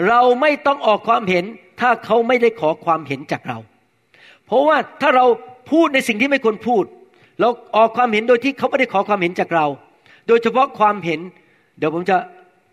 [0.09, 1.45] เราไม่ต้องออกความเห็น
[1.81, 3.59] ถ้าเขาไม่ได้ขอความเห็นจากเรา
[4.47, 5.27] เพราะว่าถ้าเรา
[5.71, 6.85] พูดในสิ่งที่ไม่ควรพูด
[7.41, 9.67] เราออกความเห็นโดยที่เขาไม่ได้ขอความเห็นจากเรา
[10.29, 11.21] โดยเฉพาะความเห็น
[11.79, 12.17] เดี๋ยวผมจะ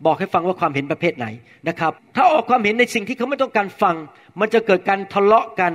[0.06, 1.28] บอกให้ฟังว่าความเห็นประเภทไหน
[1.68, 3.96] นะครับ ถ้าออกความเห็นในสิ่งที่เขาไม่ต้องการฟัง
[4.40, 5.74] มันจะเกิดการทะเลาะกัน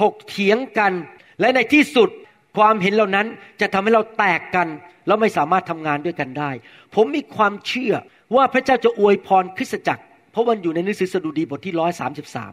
[0.00, 0.92] ถกเถียงกัน
[1.40, 2.08] และในที่สุด
[2.56, 3.26] ความเห็นเหล่านั้น
[3.60, 4.68] จะทำให้เราแตกกัน
[5.06, 6.50] แล้วไม่สามารถทำงานด้วยกันได้
[6.94, 7.94] ผมมีความเชื่อ
[8.36, 10.02] ว่าพระเจ้าจะอวยพรคริสตจักร
[10.32, 12.52] เพราะมันอยู่ในหนังสือสดุดีบทที่ร้อยสาสิบสาม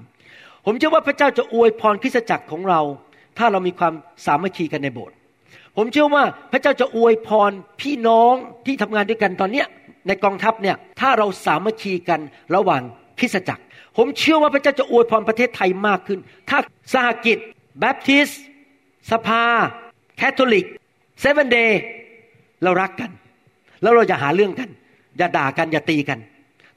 [0.65, 2.81] ผมเชื่อว่าพระเจ้าจะอวยพรคริสตจักรของเรา
[3.37, 3.93] ถ้าเรามีความ
[4.25, 5.15] สามัคคีกันในโบสถ์
[5.77, 7.51] ผมเชื่อว่าพระเจ้าจะอวยพร
[7.81, 8.33] พี่น้อง
[8.65, 9.67] ที่ทำงานด้วยกันตอนเนี้ย
[10.07, 12.19] ในกองทัพเนี่ยถ้าเราสามัคคีกัน
[12.55, 12.81] ระหว่าง
[13.19, 13.63] คริสตจักร
[13.97, 16.57] ผมเชื่อว่าพระเจ้าจะอวยพรประเทศไทยมากขึ้น ถ้า
[16.93, 17.37] สหกิจ
[17.79, 18.29] แบ๊บติสต์
[19.11, 19.43] สภา
[20.17, 20.65] คาทอลิก
[21.19, 21.81] Seventh Day
[22.63, 23.11] เรารักกัน
[23.81, 24.69] แล้วเราอย่าหาเรื่องกัน
[25.17, 26.19] อย่าด่ากันอย่าตีกัน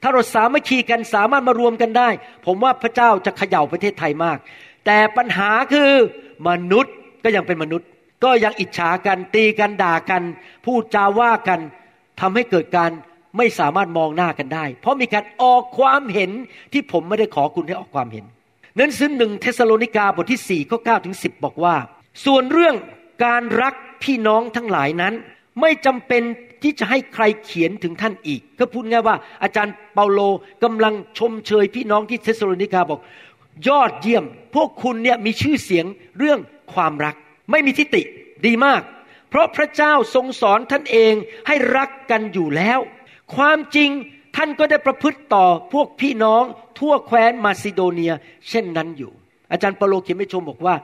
[0.01, 2.09] ถ้าเราสามัคคีกันสามารถมารวมกันได้
[2.45, 4.37] ผมว่าพระเจ้าจะเขย่าประเทศไทยมาก
[4.85, 5.91] แต่ปัญหาคือ
[6.47, 7.87] มนุษย์ก็ยังเป็นมนุษย์
[8.23, 10.23] ก็ยังอิจฉากันตีกันด่ากัน
[10.65, 11.59] พูดจาว่ากัน
[12.19, 12.91] ทำให้เกิดการ
[13.37, 16.31] ไม่สามารถมองหน้ากันได้ เพราะมีการออกความเห็น
[16.73, 18.25] ที่ผมไม่ได้ขอคุณให้ออกความเห็น
[18.79, 21.75] นั้นซึ่งหนึ่งเทสโลนิกาบทที่4ข้อ9ถึง10 บอกว่า
[22.25, 22.75] ส่วนเรื่อง
[23.25, 25.13] การรักพี่น้องทั้งหลายนั้น
[25.61, 26.23] ไม่จำเป็น
[26.63, 30.19] ที่จะให้ใครเขียนถึงท่านอีก ก็พูดง่ายว่า อาจารย์เปาโล
[30.63, 32.99] กำลังชมเชยพี่น้องที่เทสโลนิกาบอก
[33.67, 35.85] ยอดเยี่ยม พวกคุณเนี่ยมีชื่อเสียง
[36.17, 36.39] เรื่อง
[36.73, 37.15] ความรัก
[37.51, 38.03] ไม่มีทิฏฐิ
[38.45, 38.81] ดีมาก
[39.29, 41.13] เพราะพระเจ้าทรงสอนท่านเอง
[41.47, 42.79] ให้รักกันอยู่แล้ว
[43.35, 43.89] ความจริง
[44.35, 46.43] ท่านก็ได้ประพฤติต่อพวกพี่น้อง
[46.79, 48.13] ทั่วแคว้นมาซิโดเนีย
[48.49, 49.11] เช่นนั้นอยู่
[49.51, 50.75] อาจารย์เปโลเขียนไม่ชมบอกว่า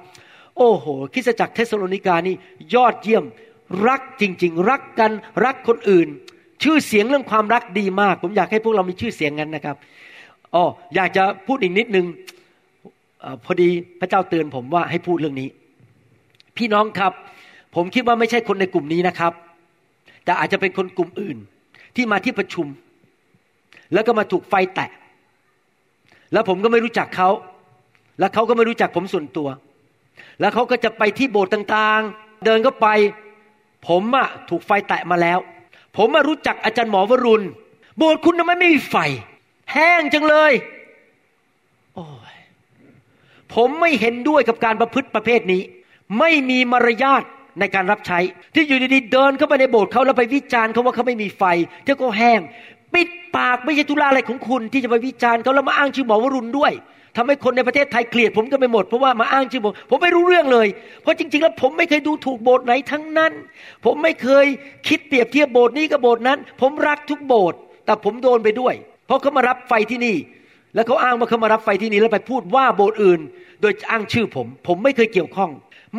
[0.57, 2.35] โอ้โหคริสจักรเทสโลนิกานี่
[2.73, 3.23] ยอดเยี่ยม
[3.87, 5.11] รักจริง ๆ รักกัน
[5.45, 6.07] รักคนอื่น
[6.63, 9.75] ชื่อเสียงเรื่องความรักดีมาก ผมอยากให้พวกเรามีชื่อเสียงกันนะครับ
[10.55, 10.63] อ๋อ
[10.95, 12.05] อยากจะพูดอีกนิดนึง
[13.23, 15.49] อพอดีพระเจ้าเตือนผมว่าให้พูดเรื่องนี้
[16.57, 17.13] พี่น้องครับ
[17.75, 19.33] ผมคิดว่าไม่ใช่คนในกลุ่มนี้นะครับ
[20.23, 21.37] แต่อาจจะเป็นคนกลุ่มอื่น
[21.97, 22.67] ที่มาที่ประชุม
[23.93, 24.89] แล้วก็มาถูกไฟแตะ
[26.33, 27.29] แล้วผมก็ไม่รู้จักเขา
[28.19, 29.47] แล้วเขาก็ไม่รู้จักผมส่วนตัว
[30.39, 32.87] แล้วเขาก็จะไปที่โบสถ์ต่างๆ เดินเข้าไป
[33.87, 35.39] ผมอะถูกไฟแตะมาแล้ว
[35.97, 37.45] ผมมารู้จักอาจารย์หมอวรุณ
[37.97, 38.95] โบสถ์คุณทำไมไม่มีไฟ
[39.73, 40.53] แห้งจังเลย
[41.95, 42.35] โอ้ย
[43.53, 45.61] ผมไม่เห็นด้วยกับการประพฤติประเภทนี้
[46.19, 47.23] ไม่มีมารยาท
[47.59, 48.19] ในการรับใช้
[48.55, 51.43] ที่อยู่ดีๆเดินเข้าไปในโบสถ์เขาแล้วไปวิจารณ์เขาว่าเขาไม่มีไฟ
[51.83, 52.39] เจ้าก็แห้ง
[52.93, 56.73] ปิดปากไม่ใช่ธุระอะไรของคุณ ที่จะไปวิจารณ์เขาแล้วมาอ้างชื่อหมอวรุณด้วย
[57.17, 60.67] ทำให้คนในประเทศไทยเกลียดผมกันไปหมดเพราะว่ามาอ้างชื่อผมผมไม่รู้เรื่องเลย
[61.01, 63.31] เพราะจริง ๆ แล้วผมไม่เคยดูถูกโบสถ์ไหนทั้งนั้น
[63.85, 64.45] ผมไม่เคย
[64.87, 68.73] คิดเปรียบเทียบโบสถ์นี้กับโบสถ์นั้น ผมรักทุกโบสถ์แต่ผมโดนไปด้วย
[69.07, 70.15] เพราะเขามารับไฟที่นี่
[70.75, 73.19] แล้วเขาอ้างว่าเขามารับไฟที่นี่แล้วไปพูดว่าโบสถ์อื่น
[73.61, 75.51] โดยอ้างชื่อผม ผมไม่เคยเกี่ยวข้อง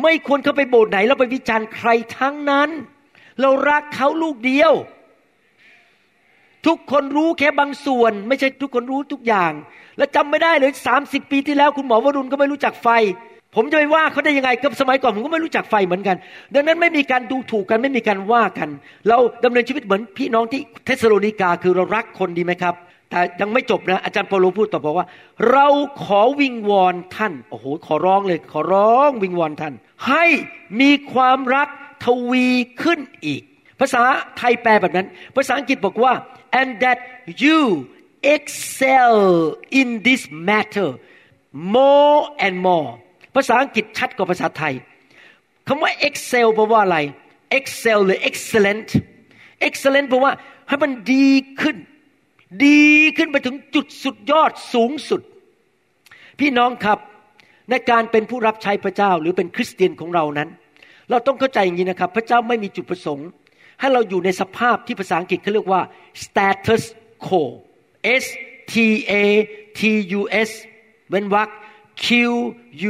[0.03, 2.69] ไม่ควรเข้าไปโบสถ์ไหนแล้วไปวิจารณ์ใครทั้งนั้น
[3.41, 4.73] เรารักเขาลูกเดียว
[6.67, 9.51] ทุกคนรู้แค่บางส่วน ไม่ใช่ทุกคนรู้ทุกอย่าง
[9.97, 12.87] และจำไม่ได้เลยสามสิบปีที่แล้วคุณหมอวรุณก็ไม่รู้จักไฟ
[13.55, 16.17] ผมจะไปว่าเขาได้ยังไงกับสมัยก่อนผมก็ไม่รู้จักไฟเหมือนกัน
[16.53, 18.69] ดังนั้นไม่มีการดูถูกกันไม่มีการว่ากัน
[19.07, 22.75] เราดำเนินชีวิตเหมือนพี่น้องที่เทสโลนิกาคือเรารักคนดีไหมครับ
[23.09, 25.07] แต่ยังไม่จบนะอาจารย์เปาโลพูดต่อบอกว่า
[25.51, 25.67] เรา
[26.03, 29.73] ขอวิงวอนท่านโอ้โหขอร้องเลย ขอร้องวิงวอนท่าน
[30.07, 30.25] ให้
[30.79, 31.67] มีความรัก
[32.05, 32.47] ทวี
[32.81, 33.41] ขึ้นอีก
[33.79, 34.01] ภาษา
[34.37, 36.13] ไทยแปลแบบนั้น ภาษาอังกฤษบอกว่า
[36.59, 36.99] and that
[37.43, 37.59] you
[38.35, 39.17] excel
[39.79, 40.89] in this matter
[41.75, 42.89] more and more
[43.35, 44.73] ภาษาอังกฤษชัดกว่าภาษาไทย
[45.67, 46.97] คำว่า excel แปลว่าอะไร
[47.57, 48.89] excel หรือ excellent
[49.67, 50.33] excellent แปลว่า
[50.67, 51.29] ให้มันดี
[51.61, 51.77] ขึ้น
[52.65, 52.83] ดี
[53.17, 55.21] ขึ้นไปถึงจุดสุดยอดสูงสุด
[56.39, 56.99] พี่น้องครับ
[57.69, 60.49] ในการเป็นผู้รับใช้พระเจ้าหรือเป็นคริสเตียนของเรานั้น
[61.09, 63.27] เราต้องเข้าใจอย่างนี้นะครับ พระเจ้าไม่มีจุดประสงค์
[63.79, 65.81] ให้เราอยู่ในสภาพที่ภาษาอังกฤษเขาเรียกว่า
[66.23, 66.83] status
[67.25, 67.43] quo
[68.23, 68.25] S
[68.71, 68.75] T
[69.11, 69.13] A
[69.79, 69.81] T
[70.19, 70.49] U S
[71.09, 71.49] เว้นวรรค
[72.03, 72.07] Q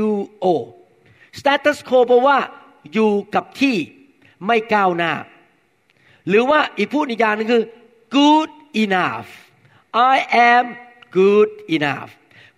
[0.06, 0.08] U
[0.43, 0.45] O
[1.39, 2.38] status quo แปลว่า
[2.93, 3.76] อยู่กับที่
[4.45, 5.13] ไม่ก้าวหน้า
[6.28, 7.63] หรือว่าอีกพูดอีกอย่างนึงคือ
[8.15, 8.50] good
[8.84, 9.30] enough
[9.93, 10.15] I
[10.52, 10.65] am
[11.17, 12.10] good enough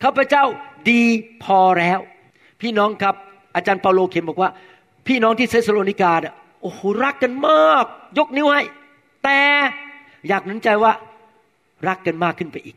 [0.04, 0.44] ข้าพเจ้า
[0.90, 1.04] ดี
[1.44, 2.00] พอแล้ว
[2.62, 3.16] พี่น้องครับ
[3.56, 4.50] อาจารย์เปาโลเขียนบอกว่า
[5.08, 6.12] พี่น้องที่เซสโลนิกา
[6.62, 7.86] โอ้โหรักกันมาก
[8.18, 8.64] ยกนิ้วให้
[9.24, 9.40] แต่
[10.28, 10.94] อยากหนุนใจว่า
[11.88, 12.76] รักกันมากขึ้นไปอีก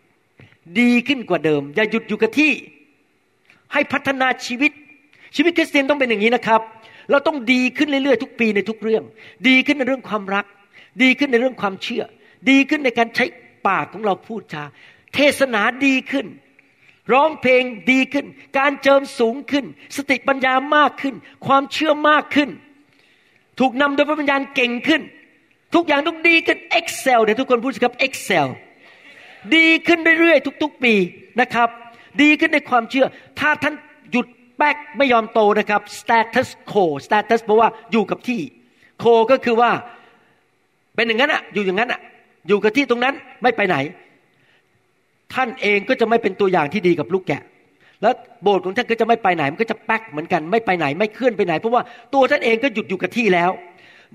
[0.81, 2.53] ดีขึ้นกว่าเดิม อย่าหยุดอยู่กับที่
[3.73, 4.73] ให้พัฒนาชีวิต
[5.37, 6.61] ชีวิตคริสเตียนต้องเป็นอย่างนี้นะครับ
[7.11, 9.03] เราต้องดีขึ้นเรื่อยๆทุกปีในทุกเรื่อง
[9.49, 10.45] ดีขึ้นในเรื่องความรัก
[11.03, 12.03] ดีขึ้นในเรื่องความเชื่อ
[12.51, 13.25] ดีขึ้นในการใช้
[13.69, 14.65] ปากของเราพูดจา
[15.15, 16.27] เทศนาดีขึ้น
[17.13, 18.27] ร้องเพลงดีขึ้น
[18.59, 19.65] การเจิมสูงขึ้น
[19.97, 21.15] สติปัญญามากขึ้น
[21.47, 22.51] ความเชื่อมากขึ้น
[23.61, 25.03] ถูกนำโดยพระวิญญาณเก่งขึ้น
[25.75, 28.47] ทุกอย่างต้องดีขึ้น excel เดี๋ยวทุกคนพูดสิครับ excel
[29.57, 30.95] ดีขึ้นเรื่อยๆทุก ๆ ปี
[31.41, 31.69] นะครับ
[32.23, 33.07] ดีขึ้นในความเชื่อ
[33.41, 33.75] ถ้าท่าน
[34.13, 38.41] หยุดแป๊กไม่ยอมโตนะครับ status quo status แปลว่าอยู่กับที่
[39.03, 39.71] quo ก็คือว่า
[40.95, 42.01] เป็นอย่างนั้นอะอยู่อย่างนั้นอะ
[42.49, 43.77] อยู่กับที่ตรงนั้นไม่ไปไหน
[45.35, 47.43] ท่านเองก็จะไม่เป็นตัวอย่างที่ดีกับลูกแกะ
[48.03, 51.83] แล้วโบสถ์ของท่านก็จะไม่ไปไหน มันก็จะแป๊กเหมือนกัน ไม่ไปไหน ไม่เคลื่อนไปไหน เพราะว่า
[52.15, 53.51] ตัวท่านเองก็หยุดอยู่กับที่แล้ว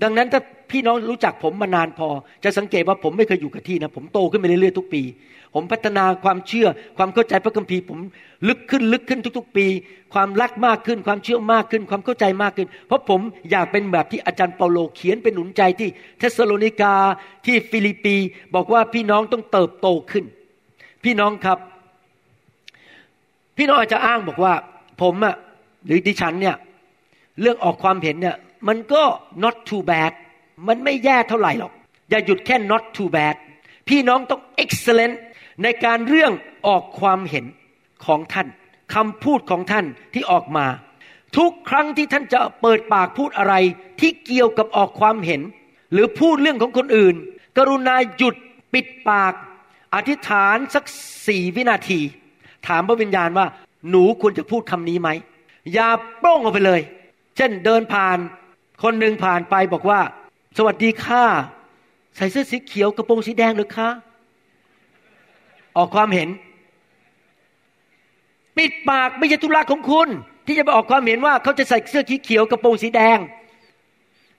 [0.02, 2.08] ดังนั้นถ้า พี่น้องรู้จักผมมานานพอ
[2.44, 5.02] จะสังเกตว่าผมไม่เคยอยู่กับที่นะ ผมโตขึ้นไปเรื่อยๆทุกปี
[5.54, 6.66] ผมพัฒนาความเชื่อ
[6.98, 7.98] ความเข้าใจพระคัมภีร์ผม
[8.48, 9.66] ลึกขึ้นลึกขึ้นทุก ๆ ปี
[10.14, 16.94] ความรักมากขึ้น ความเชื่อมากขึ้น ความเข้าใจมากขึ้น เพราะผมอยากเป็นแบบที่อาจารย์เปาโลเขียนเป็นหนุนใจที่เทสโลนิกา
[17.46, 18.16] ที่ฟิลิปปี
[18.54, 20.24] บอกว่าพี่น้องต้องเติบโตขึ้น
[21.04, 21.58] พี่น้องครับ
[23.56, 24.54] พี่น้องอาจจะอ้างบอกว่า
[25.02, 25.34] ผมอะ
[25.86, 26.56] หรือดิฉันเนี่ย
[27.40, 28.36] เรื่องออกความเห็นเนี่ย
[28.68, 29.02] มันก็
[29.42, 30.12] not too bad
[30.68, 31.72] มันไม่แย่เท่าไหร่หรอก
[32.10, 33.36] อย่าหยุดแค่ not too bad
[33.88, 35.14] พี่น้องต้อง excellent
[35.62, 36.32] ในการเรื่อง
[36.66, 37.44] ออกความเห็น
[38.06, 38.48] ของท่าน
[38.94, 40.66] คำพูดของท่านที่ออกมา
[41.36, 43.54] ทุกครั้งที่ท่านจะเปิดปากพูดอะไร
[44.00, 45.40] ที่เกี่ยวกับออกความเห็น
[45.92, 47.14] หรือพูดเรื่องของคนอื่น
[47.58, 48.34] กรุณาหยุด
[48.72, 49.34] ปิดปาก
[49.94, 50.84] อธิษฐานสัก
[51.26, 52.00] สี่วินาที
[52.66, 53.46] ถามพระวิญญาณว่า
[53.90, 55.08] หนูควรจะพูดคำนี้ไหม
[55.72, 55.88] อย่า
[56.20, 56.80] โป้งออกไปเลย
[57.36, 58.18] เช่นเดินผ่าน
[58.82, 60.00] คนหนึ่งผ่านไปบอกว่า
[60.58, 61.24] สวัสดีค่ะ
[62.16, 63.88] ใส่เสื้อสีเขียวกระโปรงสีแดงหรือคะ
[65.76, 66.28] ออกความเห็น
[68.56, 70.08] ปิดปากไม่ใช่ธุระของคุณ
[70.46, 73.18] ที่จะไปออกความเห็นว่าเขาจะใส่เสื้อสีเขียวกระโปรงสีแดง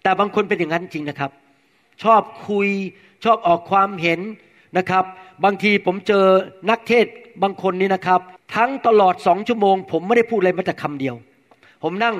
[0.04, 1.32] แต่บางคนเป็นอย่างนั้นจริงนะครับ
[2.04, 2.70] ชอบคุย
[3.24, 4.20] ชอบออกความเห็น
[4.78, 5.04] นะครับ
[5.44, 6.26] บางทีผมเจอ
[6.70, 7.06] นักเทศ
[7.44, 8.22] บางคนนี่นะครับ
[8.56, 11.16] ทั้งตลอดสองชั่วโมง ผมไม่ได้พูดอะไรแม้แต่คำเดียว
[11.84, 12.16] ผมนั่ง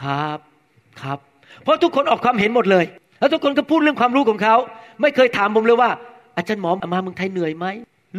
[0.00, 0.38] ครับ
[1.02, 1.18] ครับ
[1.68, 2.84] เพราะทุกคนออกความเห็นหมดเลย
[3.18, 4.56] แล้วทุกคนก็พูดเรื่องความรู้ของเขา
[5.00, 5.90] ไม่เคยถามผมเลยว่า
[6.36, 7.66] อาจารย์หมอมาเมืองไทยเหนื่อยไหม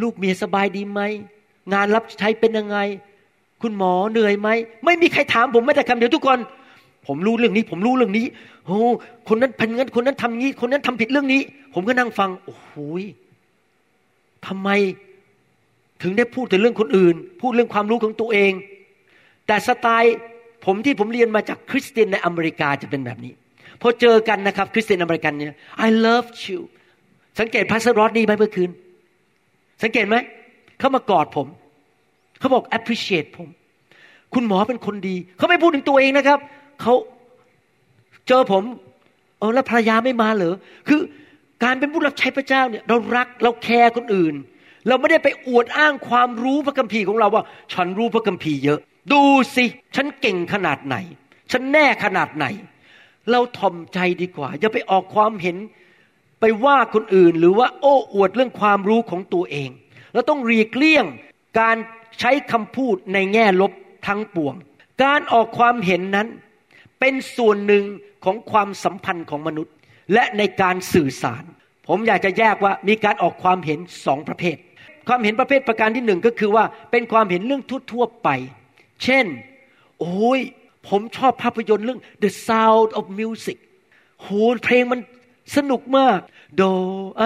[0.02, 1.00] ลูกเมียสบายดีไหม
[1.72, 2.78] งานรับใช้เป็นยังไง
[3.62, 4.48] คุณหมอเหนื่อยไหม
[4.84, 6.38] ไม่มีใครถามผมแม้แต่คำเดียวทุกคน
[7.06, 8.26] ผมรู้เรื่องนี้ ผมรู้เรื่องนี้
[8.66, 8.78] โอ้
[9.28, 11.40] คนนั้นพันงั้นคนนั้นทำงี้ คนนั้นทำผิดเรื่องนี้
[11.74, 12.72] ผมก็นั่งฟัง โอ้โห
[14.46, 14.68] ทำไม
[16.02, 18.52] ถึงได้พูดแต่เรื่องคนอื่น พูดเรื่องความรู้ของตัวเอง
[19.46, 20.16] แต่สไตล์
[20.64, 23.32] ผมที่ผมเรียนมาจากคริสเตียนในอเมริกาจะเป็นแบบนี้
[23.80, 25.54] พอเจอกันนะครับ คริสเตียนอเมริกันเนี่ย
[25.86, 26.60] I love you
[27.40, 28.70] สังเกตพาสรอดนี่ไหมเมื่อคืน
[29.82, 30.16] สังเกตไหม
[30.78, 31.46] เขามากอดผม
[32.38, 33.48] เขาบอก appreciate ผม
[34.34, 36.38] คุณหมอเป็นคนดี เขาไม่พูดถึงตัวเองนะครับ
[36.82, 36.94] เขา
[38.28, 38.62] เจอผม
[39.38, 40.54] เออแล้วภรรยาไม่มาเหรอ
[40.88, 41.00] คือ
[41.64, 44.34] การเป็นผู้รับใช้พระเจ้าเนี่ย เรารักเราแคร์คนอื่น
[44.88, 48.78] เราไม่ได้ไปอวดอ้างความรู้พระคัมภีร์ของเราว่า ฉันรู้พระคัมภีร์เยอะ
[49.12, 49.22] ดู
[49.56, 49.64] สิ
[49.96, 50.96] ฉันเก่งขนาดไหน
[51.52, 52.46] ฉันแน่ขนาดไหน
[53.30, 55.56] เราทอมใจดีกว่า อย่าไปออกความเห็น
[56.40, 59.70] ไปว่าคนอื่น หรือว่าโอ้อวดเรื่องความรู้ของตัวเอง
[60.12, 61.06] เราต้องรีกเลี่ยง
[61.60, 61.76] การ
[62.20, 63.72] ใช้คำพูดในแง่ลบ
[64.06, 64.54] ทั้งปวง
[65.04, 66.28] การออกความเห็นนั้น
[67.00, 67.84] เป็นส่วนหนึ่ง
[68.24, 69.74] ของความสัมพันธ์ของมนุษย์
[70.12, 71.44] และในการสื่อสาร
[71.88, 74.56] ผมอยากจะแยกว่ามีการออกความเห็นสองประเภท
[75.08, 78.28] ความเห็นประเภทประการที่หนึ่งก็คือว่าเป็นความเห็นเรื่องทั่วๆไป
[79.04, 79.26] เช่น
[80.00, 80.40] โอ้ย
[80.88, 83.58] ผมชอบภาพยนตร์เรื่อง The Sound of Music
[84.22, 84.28] โห
[84.64, 85.00] เพลงมัน
[85.56, 86.20] สนุกมาก
[86.60, 86.72] Doe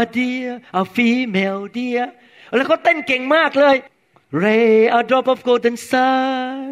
[0.01, 2.05] a deer a female deer
[2.57, 3.77] แล้วเขาเต้นเก่งมากเลย
[4.45, 6.71] Ray a drop of golden sun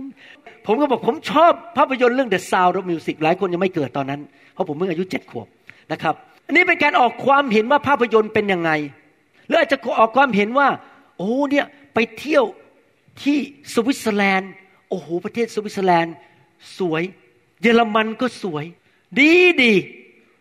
[0.66, 4.20] ผมก็บอกผมชอบภาพยนตร์เรื่อง The Sound of Music หลายคนยังไม่เกิดตอนนั้น
[4.52, 5.46] เพราะผมเพิ่งอายุเจ็ดขวบ
[5.92, 6.14] นะครับ
[6.46, 8.70] อันนี้เป็นการออกความเห็นว่าภาพยนตร์เป็นยังไง
[9.46, 10.68] หรืออาจจะออกความเห็นว่า
[11.18, 12.44] โอ้เนี่ยไปเที่ยว
[13.22, 13.38] ที่
[13.74, 14.52] สวิตเซอร์แลนด์
[14.88, 16.14] โอ้โหประเทศสวิตเซอร์แลนด์
[16.78, 17.02] สวย
[17.62, 18.64] เยอรมันก็สวย
[19.18, 19.72] ดีดี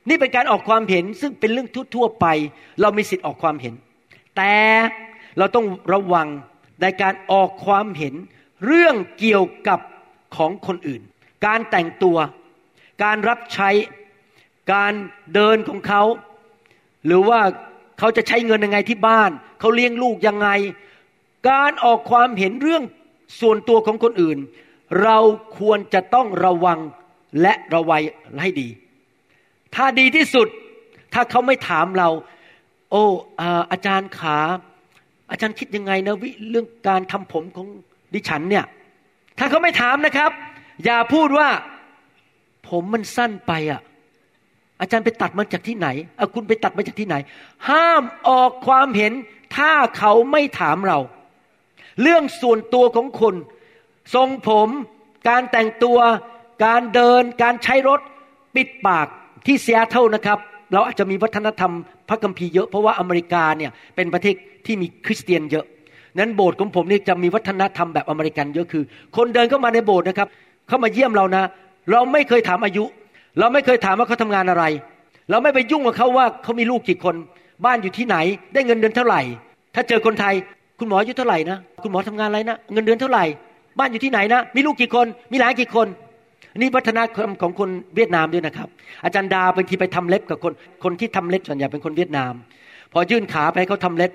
[0.10, 2.26] นี่เป็นการออกความเห็นซึ่งเป็นเรื่องทั่วๆไป
[2.82, 3.74] เรามีสิทธิ์ออกความเห็น
[4.38, 4.56] แต่
[5.38, 6.28] เราต้องระวัง
[6.82, 8.14] ในการออกความเห็น
[8.66, 9.80] เรื่องเกี่ยวกับ
[10.36, 11.02] ของคนอื่น
[11.46, 12.18] การแต่งตัว
[13.04, 13.70] การรับใช้
[14.74, 14.94] การ
[15.34, 16.04] เดินของเขา
[17.06, 17.40] หรือว่า
[18.00, 20.50] เขาจะใช้เงินยังไงที่บ้าน เขาเลี้ยงลูกยังไง
[21.50, 22.84] การออกความเห็นเรื่อง
[23.42, 24.38] ส่วนตัวของคนอื่น
[25.04, 25.18] เรา
[25.58, 26.80] ควรจะต้องระวัง
[27.42, 28.04] และระวัย
[28.42, 28.70] ให้ดี
[29.76, 30.48] ถ้าดีที่สุด
[31.14, 32.10] ถ้าเขาไม่ถามเรา
[32.92, 33.04] โอ้
[33.72, 34.38] อาจารย์ขา
[35.32, 37.68] อาจารย์คิดยังไงนะวิเรื่องการทำผมของ
[38.14, 38.66] ดิฉันเนี่ย
[39.38, 40.32] ถ้าเขาไม่ถามนะครับ
[40.86, 41.50] อย่าพูดว่า
[42.70, 43.82] ผมมันสั้นไปอะ
[44.82, 47.16] อาจารย์ไปตัดมาจากที่ไหนเอาคุณไปตัดมาจากที่ไหน
[47.70, 49.14] ห้ามออกความเห็น
[49.58, 51.00] ถ้าเขาไม่ถามเรา
[52.02, 53.36] เรื่องส่วนตัวของคน
[54.16, 54.70] ทรงผม
[55.30, 56.00] การแต่งตัว
[56.66, 58.00] การเดิน การใช้รถ
[58.56, 59.08] ปิดปาก
[59.46, 60.40] ที่เซียเท่านะครับ
[60.74, 61.72] เราอาจจะมีวัฒนธรรม
[62.10, 64.36] พระคัมภีร์เยอะเพราะว่าอเมริกาเนี่ยเป็นประเทศ
[64.66, 65.66] ที่มีคริสเตียนเยอะ
[66.20, 68.84] นั้นโบสถ์ของผมนี่จะมีวัฒนธรรมแบบอเมริกันเยอะคือ
[69.18, 70.28] คนเดินเข้ามาในโบสถ์นะครับ
[70.68, 71.44] เข้ามาเยี่ยมเรานะ
[71.92, 72.84] เราไม่เคยถามอายุ
[73.40, 74.64] เราไม่เคยถามว่าเขาทำงานอะไร
[75.30, 77.16] เราไม่ไปยุ่งกับเขาว่าเขามีลูกกี่คน
[77.66, 78.18] บ้านอยู่ที่ไหน
[78.54, 79.22] ได้เงินเดือนเท่าไหร่
[79.76, 80.34] ถ้าเจอคนไทย
[80.80, 83.26] คุณหมออายุเท่าไหร่นะ คุณหมอทำงานอะไรนะ เงินเดือนเท่าไหร่
[83.80, 85.88] บ้านอยู่ที่ไหนนะ มีลูกกี่คน มีหลานกี่คน
[86.58, 88.68] นี่วัฒนธรรมของคนเวียดนามด้วยนะครับ
[89.04, 90.54] อาจารย์ดาบางทีไปทำเล็บกับคน
[90.84, 92.34] คนที่ทำเล็บส่วนใหญ่เป็นคนเวียดนาม
[92.92, 94.12] พอยื่นขาไปเขาทำเล็บ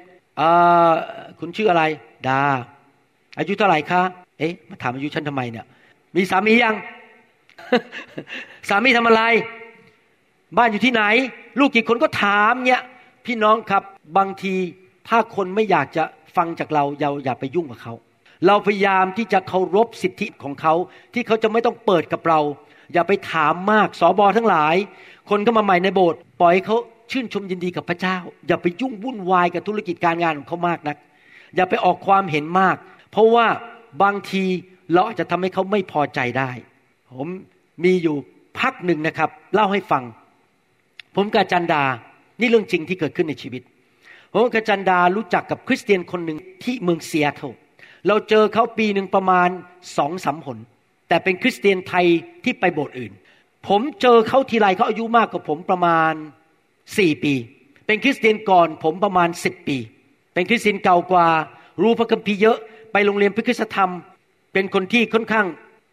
[1.40, 1.82] คุณชื่ออะไร
[2.28, 2.42] ดา
[3.38, 4.02] อายุเท่าไหร่คะ
[4.38, 5.66] เอ๊ะ มาถามอายุฉันทำไมเนี่ย
[6.16, 6.74] มีสามียัง
[8.68, 9.22] สามีทำอะไร
[10.58, 11.02] บ้านอยู่ที่ไหน
[11.58, 12.82] ลูกกี่คนก็ถามเนี่ย
[13.26, 13.82] พี่น้องครับ
[14.18, 14.54] บางที
[15.08, 16.04] ถ้าคนไม่อยากจะ
[16.36, 17.94] ฟังจากเราเราอย่าไปยุ่งกับเขา
[18.46, 20.74] เราพยายามที่จะเคารพสิทธิของเขา
[21.14, 22.40] ที่เขาจะไม่ต้องเปิดกับเรา
[22.92, 24.76] อย่าไปถามมากสอบอทั้งหลาย
[25.30, 26.76] คนก็มาใหม่ในโบสถ์ปล่อยเขา
[27.10, 30.96] ชื่นชมยินดีกับพระเจ้า อย่าไปยุ่งวุ่นวายกับธุรกิจการงานของเขามากนัก
[31.56, 32.76] อย่าไปออกความเห็นมาก
[33.10, 33.46] เพราะว่า
[34.02, 34.44] บางที
[34.92, 36.50] เราอาจจะทำให้เขาไม่พอใจได้
[37.12, 37.28] ผม
[37.84, 38.16] มีอยู่
[38.58, 40.02] พักหนึ่งนะครับ เล่าให้ฟัง
[41.16, 41.82] ผมกับจันดา
[42.40, 43.62] นี่เรื่องจริงที่เกิดขึ้นในชีวิต
[44.32, 47.52] ผมกับจันดารู้จักกับคริสเตียนคนหนึ่งที่เมืองเซียเทล
[48.06, 49.48] เราเจอเขาปีหนึ่งประมาณ
[49.96, 50.58] สองสามหน
[51.08, 52.06] แต่เป็นคริสเตียนไทย
[52.44, 53.12] ที่ไปโบสถ์อื่น
[53.68, 56.12] ผมเจอเขาทีไรเขาอายุมากกว่าผมประมาณ
[56.98, 57.34] สี่ปี
[57.86, 59.78] เป็นคริสเตียนก่อนผมประมาณสิบปี
[60.34, 61.26] เป็นคริสเตียนเก่ากว่า
[61.82, 62.58] รู้พระคัมภีร์เยอะ
[62.92, 63.90] ไปโรงเรียนพระคุณธรรม
[64.52, 65.46] เป็นคนที่ค่อนข้าง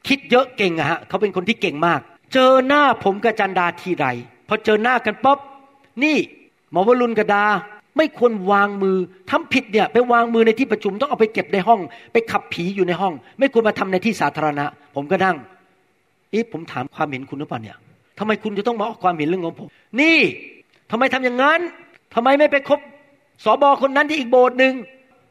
[0.07, 1.99] คิดเยอะเก่งอะฮะเขาเป็นคนที่เก่งมาก
[2.33, 4.05] เจอหน้าผมกับจันดาทีไร
[4.47, 5.39] พอเจอหน้ากันป๊อบ
[6.03, 6.17] นี่
[6.71, 7.45] หมอวรุณกระดา
[7.97, 8.97] ไม่ควรวางมือ
[9.31, 11.79] ทำผิดเนี่ยไปวางมือในที่ประชุมต้องเอาไปเก็บในห้อง
[12.13, 14.65] ไปขับผีอยู่ในห้อง ไม่ควรมาทำในที่สาธารณะ
[14.95, 15.37] ผมก็นั่ง
[16.31, 17.77] เอ๊ะผมถามความเห็นคุณหรือเปล่าเนี่ย
[18.19, 19.67] ทำไมคุณจะต้องมาออกความเห็นเรื่องของผม
[20.01, 20.19] นี่
[20.91, 21.59] ทำไมทำอย่างนั้น
[22.15, 22.79] ทำไมไม่ไปคบ
[23.43, 24.73] สอบอคนนั้นที่อีกโบสถ์หนึ่ง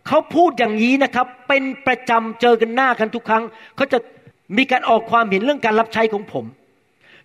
[0.09, 3.45] เขาพูดอย่างนี้นะครับ เป็นประจำเจอกันหน้ากันทุกครั้ง
[3.77, 3.99] เขาจะ
[4.57, 6.45] มีการออกความเห็นเรื่องการรับใช้ของผม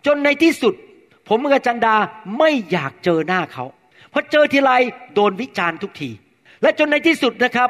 [0.06, 0.74] จนในที่สุด
[1.30, 1.96] ผมกับจันดา
[2.38, 3.66] ไม่อยากเจอหน้าเขา
[4.14, 4.72] พราะเจอทีไร
[5.16, 6.10] โดนวิจารณ์ทุกที
[6.62, 7.70] และจนในที่สุดนะครับ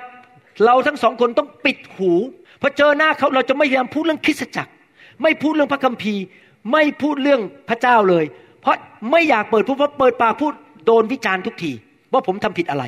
[0.65, 2.11] เราทั้งสองคนต้องปิดหู
[2.61, 4.71] พอเจอหน้าเขาเราจะไม่พยายามพูดเรื่องคริสจักร
[5.21, 6.23] ไม่พูดเรื่องพระคัมภีร์
[6.71, 8.25] ไม่พูดเรื่องพระเจ้าเลย
[8.61, 8.75] เพราะ
[9.11, 10.53] ไม่อยากเปิดพูดเพราะเปิดปากพูด
[10.85, 11.71] โดนวิจารณ์ทุกที
[12.13, 12.83] ว่าผมทำผิดอะไร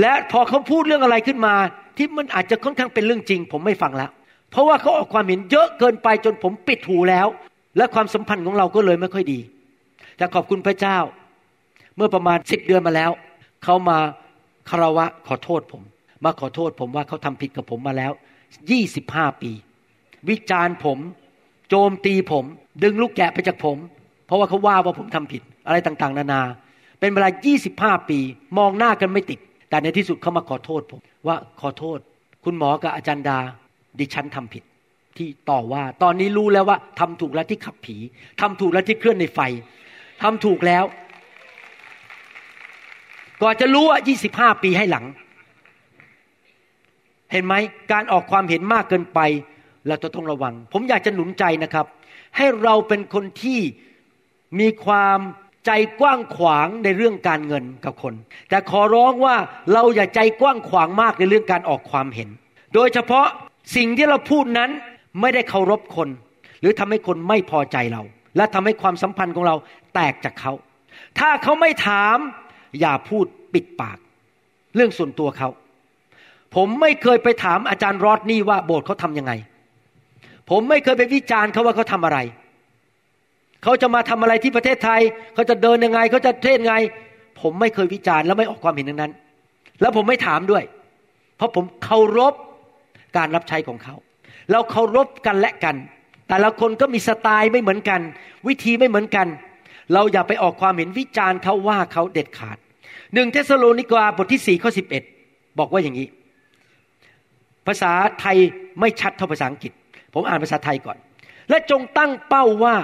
[0.00, 1.54] และพอเขาพูดเรื่องอะไรขึ้นมา
[1.96, 4.10] ที่มันอาจจะค่อนข้างเป็นเรื่องจริง ผมไม่ฟังแล้ว
[4.50, 7.26] เพราะว่าเขาออกความเห็นเยอะเกินไปจนผมปิดหูแล้ว
[7.76, 9.40] และความสัมพันธ์ของเราก็เลยไม่ค่อยดี
[10.16, 10.98] แต่ขอบคุณพระเจ้า
[11.96, 13.10] เมื่อประมาณสิบเดือนมาแล้ว
[13.64, 13.98] เขามา
[14.70, 15.82] คารวะขอโทษผม
[16.24, 18.12] มาขอโทษผมว่าเขาทำผิดกับผมมาแล้ว
[18.70, 19.50] ยี่สิบห้าปี
[20.28, 20.98] วิจารณ์ผม
[21.68, 22.44] โจมตีผม
[22.82, 23.76] ดึงลูกแกะไปจากผม
[24.26, 26.42] เพราะว่าเขาว่าว่าผมทำผิดอะไรต่างๆ นานา
[27.00, 28.18] เป็นเวลายี่สิบห้าปี
[28.58, 29.38] มองหน้ากันไม่ติด
[29.70, 31.98] แต่ในที่สุดเขามาขอโทษผม ว่าขอโทษ
[32.44, 33.38] คุณหมอกับอาจารย์ดา
[33.98, 34.64] ดิฉันทำผิด
[35.16, 37.96] ที่ต่อว่า ตอนนี้รู้แล้วว่าทำถูกแล้วที่ขับผี
[38.40, 39.40] ทำถูกแล้วที่เคลื่อนในไฟ
[40.22, 40.84] ทำถูกแล้ว
[43.42, 45.04] ก่อนจะรู้ว่ายี่สิบห้าปีให้หลัง
[47.32, 47.54] เห็นไหม
[47.92, 49.20] การออกความเห็นมากเกินไป
[49.86, 51.86] เราจะต้องระวัง ผมอยากจะหนุนใจนะครับ
[52.36, 53.60] ให้เราเป็นคนที่
[54.60, 55.18] มีความ
[55.66, 55.70] ใจ
[56.00, 58.14] กว้างขวางในเรื่องการเงินกับคน
[58.48, 59.36] แต่ขอร้องว่า
[59.72, 62.28] เราอย่าใจกว้างขวางมากในเรื่องการออกความเห็น
[62.74, 63.26] โดยเฉพาะ
[63.76, 64.70] สิ่งที่เราพูดนั้น
[65.20, 66.08] ไม่ได้เคารพคน
[66.60, 68.02] หรือทำให้คนไม่พอใจเรา
[68.36, 69.56] และทำให้ความสัมพันธ์ของเรา
[69.94, 70.52] แตกจากเขา
[71.18, 72.18] ถ้าเขาไม่ถาม
[72.80, 73.98] อย่าพูดปิดปาก
[74.74, 75.48] เรื่องส่วนตัวเขา
[76.54, 79.32] ผมไม่เคยไปถามอาจารย์รอดนี่ว่าโบสถ์เขาทำยังไง
[80.50, 82.18] ผมไม่เคยไปวิจารณ์เขาว่าเขาทำอะไร
[83.62, 85.00] เขาจะมาทำอะไรที่ประเทศไทย
[85.34, 86.74] เขาจะเดินยังไง เขาจะเทศไง
[87.40, 89.12] ผมไม่เคยวิจารณ์และไม่ออกความเห็นนั้น
[89.80, 90.64] แล้วผมไม่ถามด้วย
[91.36, 92.34] เพราะผมเคารพ
[93.16, 93.94] การรับใช้ของเขา
[94.52, 95.76] เราเคารพกันและกัน
[96.28, 98.00] แต่ละคนก็มีสไตล์ไม่เหมือนกัน
[98.48, 99.26] วิธีไม่เหมือนกัน
[99.94, 102.58] เราอย่าไปออกความเห็นวิจารณ์เขาว่าเขาเด็ดขาด
[103.14, 105.02] หนึ่งเทสโลนิกาบทที่สี่ข้อสิบเอ็ด
[105.58, 106.08] บอกว่าอย่างนี้
[107.66, 108.36] ภาษาไทย
[108.80, 109.72] ไม่ชัดเท่าภาษาอังกฤษ
[110.14, 110.98] ผมอ่านภาษาไทยก่อน
[111.50, 112.74] และจงตั้งเป้าว่า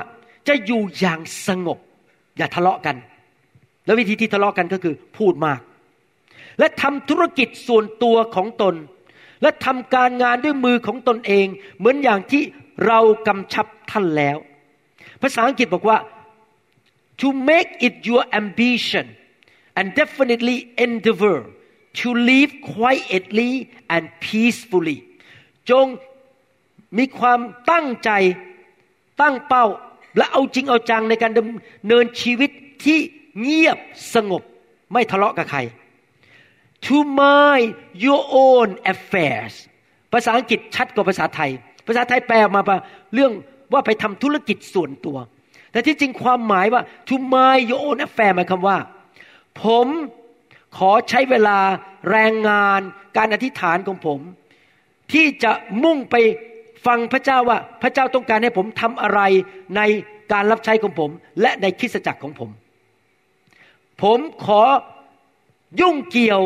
[0.48, 1.78] จะอยู่อย่างสงบ
[2.38, 2.96] อย่าทะเลาะกัน
[3.84, 5.60] แล้ววิธีที่ทะเลาะกันก็คือพูดมาก
[6.58, 8.74] และทำธุรกิจส่วนตัวของตน
[9.42, 11.46] และทำการงานด้วยมือของตนเอง
[11.78, 12.42] เหมือนอย่างที่
[12.86, 14.36] เรากำชับท่านแล้ว
[15.22, 15.96] ภาษาอังกฤษบอกว่า
[17.22, 19.06] to make it your ambition
[19.76, 20.56] and definitely
[20.86, 21.38] endeavor
[22.00, 23.52] to live quietly
[23.94, 24.98] and peacefully
[25.70, 25.86] จง
[26.98, 27.40] มีความ
[27.70, 28.10] ตั้งใจ
[29.22, 29.66] ตั้งเป้า
[30.16, 32.50] และเอาจริงเอาจังในการดำเนินชีวิต
[32.84, 32.98] ที่
[33.40, 33.78] เงียบ
[34.14, 34.42] สงบ
[34.92, 35.60] ไม่ทะเลาะกับใคร
[36.86, 37.68] to mind
[38.04, 39.54] your own affairs
[40.12, 41.50] ภาษาอังกฤษชัดกว่าภาษาไทย
[41.86, 42.62] ภาษาไทยแปลมา
[43.14, 43.32] เรื่อง
[43.72, 45.16] ว่าไปทำธุรกิจส่วนตัว
[45.76, 48.78] แต่ที่จริงความหมายว่า to my your own affair หมายความว่า
[49.62, 49.86] ผม
[50.78, 51.58] ขอใช้เวลา
[52.10, 52.80] แรงงาน
[53.16, 54.20] การอธิษฐานของผม
[55.12, 55.52] ที่จะ
[55.84, 56.16] มุ่งไป
[56.86, 59.20] ฟังพระเจ้าว่าพระเจ้าต้องการให้ผมทำอะไร
[59.76, 59.80] ใน
[60.32, 61.10] การรับใช้ของผม
[61.40, 62.50] และในคริสตจักรของผม
[64.02, 64.62] ผมขอ
[65.80, 66.42] ยุ่งเกี่ยว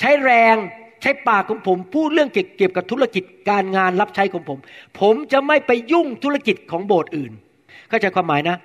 [0.00, 0.56] ใช้แรง
[1.02, 4.58] ใช้ปากของผมพูดเรื่องเกี่ยวกับธุรกิจการงานรับใช้ของผม
[5.00, 7.34] ผมจะไม่ไปยุ่งธุรกิจของโบสถ์อื่น
[7.90, 8.56] เข้าใจความหมายนะ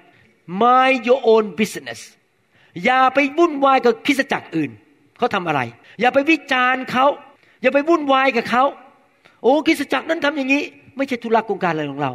[0.62, 2.00] mind your own business
[2.86, 4.72] อย่าไปวุ่นวายกับคริสจักรอื่น
[5.18, 5.62] เขาทำอะไร
[6.02, 7.06] อย่าไปวิจารณ์เขา
[7.62, 8.64] อย่าไปวุ่นวายกับเขา
[9.44, 10.64] โอ้คริสจักรนั้นทำอย่างนี้
[10.98, 12.12] ไม่ใช่ธุระกงการอะไรของเรา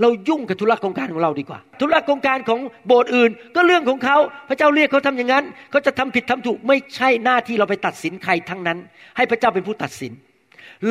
[0.00, 4.16] เรายุ่งกับธุระกงการของเราดีกว่า ธุระกงการของโบสถ์อื่น ก็เรื่องของเขา
[4.48, 8.78] พระเจ้าเรียกเขาทำอย่างนั้นเขาจะทำผิดทำถูกไม่ใช่หน้าที่เราไปตัดสินใครทั้งนั้น
[9.16, 10.12] ให้พระเจ้าเป็นผู้ตัดสิน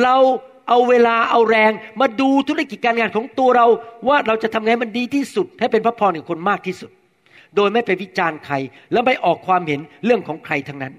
[0.02, 0.16] เรา
[0.70, 3.66] เอาเวลาเอาแรงมาดูธุรกิจการงานของตัวเรา
[4.08, 6.90] ว่าเราจะทำไงมันดีที่สุด ให้เป็นพระพรกับคนมากที่สุด
[7.56, 8.54] โดยไม่ไปวิจารณ์ใคร
[8.92, 10.94] แล้วไม่ออกความเห็นเรื่องของใครทั้งนั้น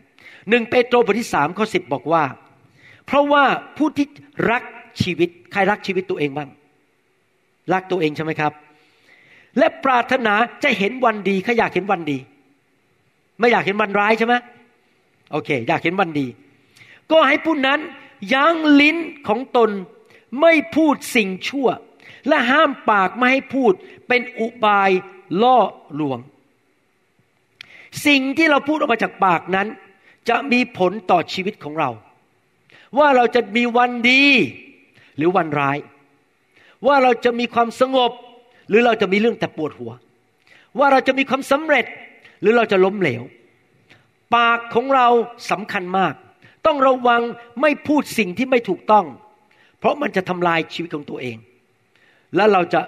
[0.50, 2.24] หนึ่งเปโตรบทที่สามข้อสิบบอกว่า
[3.06, 3.44] เพราะว่า
[3.78, 4.08] ผู้ที่
[4.52, 4.64] รัก
[5.02, 6.50] ชีวิตใครรักชีวิตตัวเองบ้าง
[7.74, 8.52] รักตัวเองใช่ไหมครับ
[9.58, 12.18] และปรารถนาจะเห็นวันดีเขาอยากเห็นวันดี
[13.40, 14.34] ไม่อยากเห็นวันร้ายใช่ไหม
[15.32, 16.28] โอเค อยากเห็นวันดี
[17.12, 17.80] ก็ให้ผู้นั้น
[18.34, 18.98] ยั้งลิ้น
[19.28, 19.70] ของตน
[20.42, 21.68] ไม่พูดสิ่งชั่ว
[22.28, 23.74] และห้ามปากไม่ให้พูด
[24.08, 24.90] เป็นอุบาย
[25.42, 25.58] ล่อ
[26.00, 26.20] ลวง
[28.06, 29.68] สิ่งที่เราพูดออกมาจากปากนั้น
[30.30, 31.90] จะมีผลต่อชีวิตของเรา
[32.98, 34.24] ว่าเราจะมีวันดี
[35.18, 35.78] หรือวันร้าย
[36.88, 38.12] ว่าเราจะมีความสงบ
[38.70, 39.92] หรือเราจะมีเรื่องแต่ปวดหัว
[40.80, 41.86] ว่าเราจะมีความสำเร็จ
[42.42, 43.24] หรือเราจะล้มเหลว
[44.36, 45.08] ปากของเรา
[45.52, 46.14] สำคัญมาก
[46.66, 47.22] ต้องระวัง
[47.62, 49.06] ไม่พูดสิ่งที่ไม่ถูกต้อง
[49.80, 51.38] เพราะมันจะทำลายชีวิตของตัวเอง
[52.36, 52.82] และเราจะ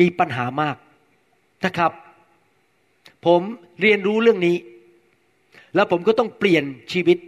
[0.00, 0.76] มีปัญหามาก
[1.64, 1.92] นะครับ
[3.26, 3.40] ผม
[3.80, 4.56] เรียนรู้เรื่องนี้
[5.74, 7.18] แล้วผมก็ต้องเปลี่ยนชีวิต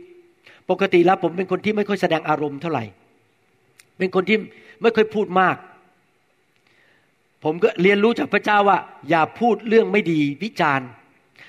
[0.70, 2.84] ปกติแล้วผมเป็นคนที่ไม่ค่อยแสดงอารมณ์เท่าไหร่
[3.98, 4.38] เป็นคนที่
[4.82, 5.56] ไม่ค่อยพูดมาก
[7.44, 8.78] ผมก็เรียนรู้จากพระเจ้าว่า
[9.10, 10.88] อย่าพูดเรื่องไม่ดีวิจารณ์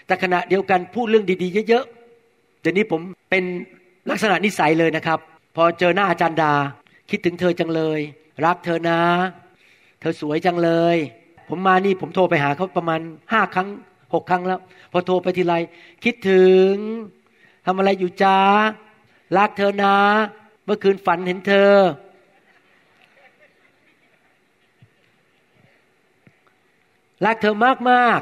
[0.05, 3.43] แต่ขณะเดียวกันพูดเรื่องดีๆ เยอะๆเดี๋ยวนี้ผมเป็น
[4.09, 5.19] ลักษณะนิสัยเลยนะครับ
[5.55, 6.53] พอเจอหน้าอาจารย์ดา
[7.09, 7.99] คิดถึงเธอจังเลย
[8.45, 8.99] รักเธอนะ
[9.99, 10.97] เธอสวยจังเลย
[11.47, 12.99] ผมมานี่ผมโทรไปหาเขาประมาณ
[13.31, 13.67] ห้าครั้ง
[14.13, 14.59] หกครั้งแล้ว
[14.91, 15.55] พอโทรไปทีไร
[16.03, 16.73] คิดถึง
[17.65, 18.37] ทำอะไรอยู่จ้า
[19.37, 19.95] รักเธอนะ
[20.65, 21.71] เมื่อคืนฝันเห็นเธอ
[27.25, 28.19] รักเธอมากมาก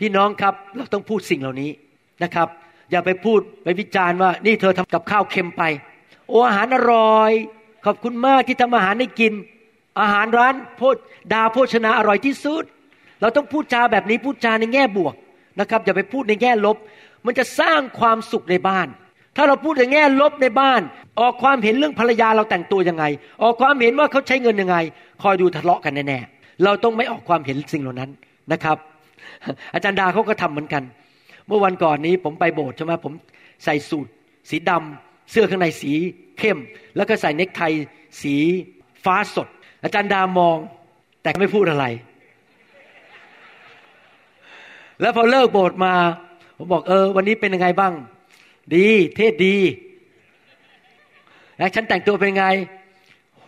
[0.00, 1.70] พี่น้องครับ เราต้องพูดสิ่งเหล่านี้
[2.22, 2.48] นะครับ
[2.90, 5.62] อย่าไปพูดไปวิจารณ์ว่า นี่เธอทำกับข้าวเค็มไป
[6.28, 7.32] โอ้อาหารอร่อย
[7.84, 9.32] ขอบคุณมากที่ทำอาหารให้กิน
[10.00, 10.96] อาหารร้านโพด
[11.32, 12.64] ดาโภชนาอร่อยที่สุด
[13.20, 15.14] เราต้องพูดจาแบบนี้พูดจาในแง่บวก
[15.60, 16.76] นะครับ อย่าไปพูดในแง่ลบ
[17.26, 18.88] มันจะสร้างความสุขในบ้าน
[19.36, 20.80] ถ้าเราพูดในแง่ลบในบ้าน
[21.20, 23.04] ออกความเห็นเรื่องภรรยาเราแต่งตัวยังไง
[23.42, 24.76] ออกความเห็นว่าเขาใช้เงินยังไง
[25.22, 28.10] คอยดูทะเลาะกันแน่ๆเราต้องไม่ออกความเห็นสิ่งเหล่านั้น
[28.52, 28.76] นะครับ
[29.74, 30.82] อาจารย์ดาเขาก็ทำเหมือนกัน
[31.50, 33.12] เมื่อวันก่อนนี้ผมไปโบสถ์ใช่ไหมผม
[33.64, 34.06] ใส่สูท
[34.50, 35.92] สีดำเสื้อข้างในสี
[36.38, 36.58] เข้ม
[36.96, 37.62] แล้วก็ใส่เนคไท
[38.22, 38.34] สี
[39.04, 39.48] ฟ้าสด
[39.82, 40.56] อาจารย์ดามอง
[41.22, 41.84] แต่ไม่พูดอะไร
[45.00, 45.94] แล้วพอเลิกโบสถ์มา
[46.56, 47.92] ผมบอกเออ วันนี้เป็นยังไงบ้าง
[48.74, 49.56] ดี เทศดี
[51.58, 52.46] แล้วฉันแต่งตัวเป็นไง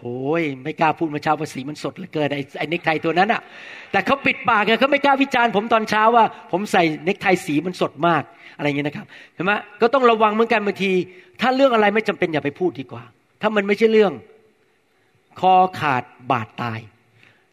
[0.02, 3.40] โอ้ยไม่กล้าพูดมาเช้าภาษีมันสดเหลือเกินไอ้ไอ้เนคไทตัวนั้นอะ
[3.92, 8.22] แต่เขาปิดปากเขาไม่กล้าวิจารณ์ผมตอนเช้าว่า ผมใส่เนคไทสีมันสดมาก
[8.56, 10.92] อะไรอย่างเงี้ยนะครับเห็นไหมก็ต้องระวังเหมือนกันบางที
[11.40, 13.04] ถ้าเรื่องอะไรไม่จำเป็นอย่าไปพูดดีกว่า
[13.42, 14.12] ถ้ามันไม่ใช่เรื่อง
[15.40, 16.80] คอขาดบาดตาย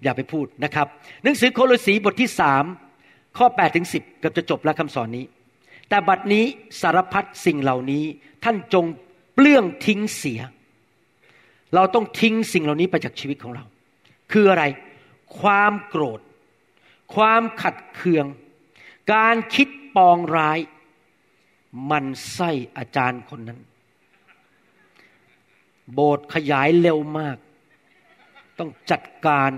[0.03, 0.87] อย่าไปพูดนะครับ
[1.23, 2.63] หนังสือโคโลสีบทที่สาม
[3.37, 5.25] ข้อ8ถึงสิบกับจะจบแล้วคำสอนนี้
[5.89, 6.45] แต่บัดนี้
[6.81, 8.03] สารพัดสิ่งเหล่านี้
[8.43, 8.85] ท่านจง
[9.35, 10.41] เปลื้องทิ้งเสีย
[11.75, 13.63] เราต้องทิ้งสิ่งเหล่านี้ไปจากชีวิตของเรา
[14.31, 14.63] คืออะไร
[15.39, 16.19] ความโกรธ
[17.15, 18.25] ความขัดเคือง
[19.13, 20.59] การคิดปองร้าย
[21.89, 23.59] มันไส้อาจารย์คนนั้น
[25.93, 27.37] โบสถ์ขยายเร็วมาก
[28.59, 29.51] ต้องจัดการ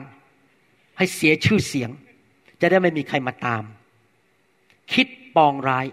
[0.98, 1.90] ให้เสียชื่อเสียง
[2.62, 3.64] จะได้ไม่มีใครมาตาม
[4.94, 5.86] คิดปองร้าย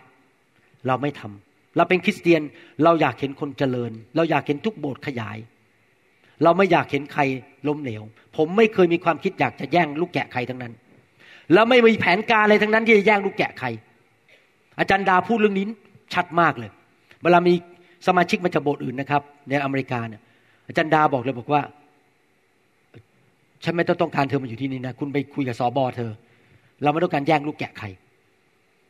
[0.86, 2.42] เราไม่ทำเราเป็นคริสเตียน
[2.84, 5.38] เราอยากเห็นคนเจริญ เราอยากเห็นทุกโบสถ์ขยาย
[6.42, 7.22] เราไม่อยากเห็นใคร
[7.68, 8.02] ล้มเหลว
[8.36, 10.72] ผมไม่เคยมีความคิดอยากจะแย่งลูกแกะใครทั้งนั้น
[11.52, 13.66] แล้วไม่มีแผนการอะไรทั้งนั้นที่จะแย่งลูกแกะใคร
[14.78, 15.66] อาจารย์ดาพูดเรื่องนี้
[16.14, 16.70] ชัดมากเลย
[17.22, 17.54] เวลามี
[18.06, 20.22] สมาชิกมาจากโบสถ์อื่นนะครับ ในอเมริกาเนี่ย
[20.68, 21.62] อาจารย์ดาบอกเลยบอกว่า
[23.64, 26.10] ฉันไม่ต้องการเธอมาอยู่ที่นี่นะ คุณไปคุยกับสอบอเธอ
[26.82, 27.86] เราไม่ต้องการแย่งลูกแกะใคร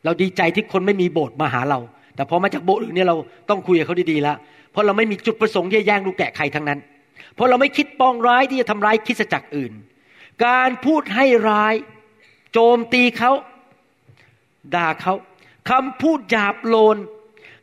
[0.05, 1.79] เราดีใจที่คนไม่มีโบสถ์มาหาเรา
[2.15, 3.17] แต่พอมาจากโบสถ์อื่นเนี่ยเรา
[3.51, 4.37] ต้องคุยกับเขาดีๆแล้ว
[4.71, 6.79] เพราะเราไม่มีจุดประสงค์ที่จะแย่งลูกแกะใครทั้งนั้น
[7.39, 9.73] เพราะเราไม่คิดปองร้ายที่จะทำร้ายคิดจักรอื่น
[10.47, 11.75] การพูดให้ร้าย
[12.53, 13.33] โจมตีเขา
[14.75, 15.15] ด่าเขา
[15.71, 16.97] คำพูดหยาบโลน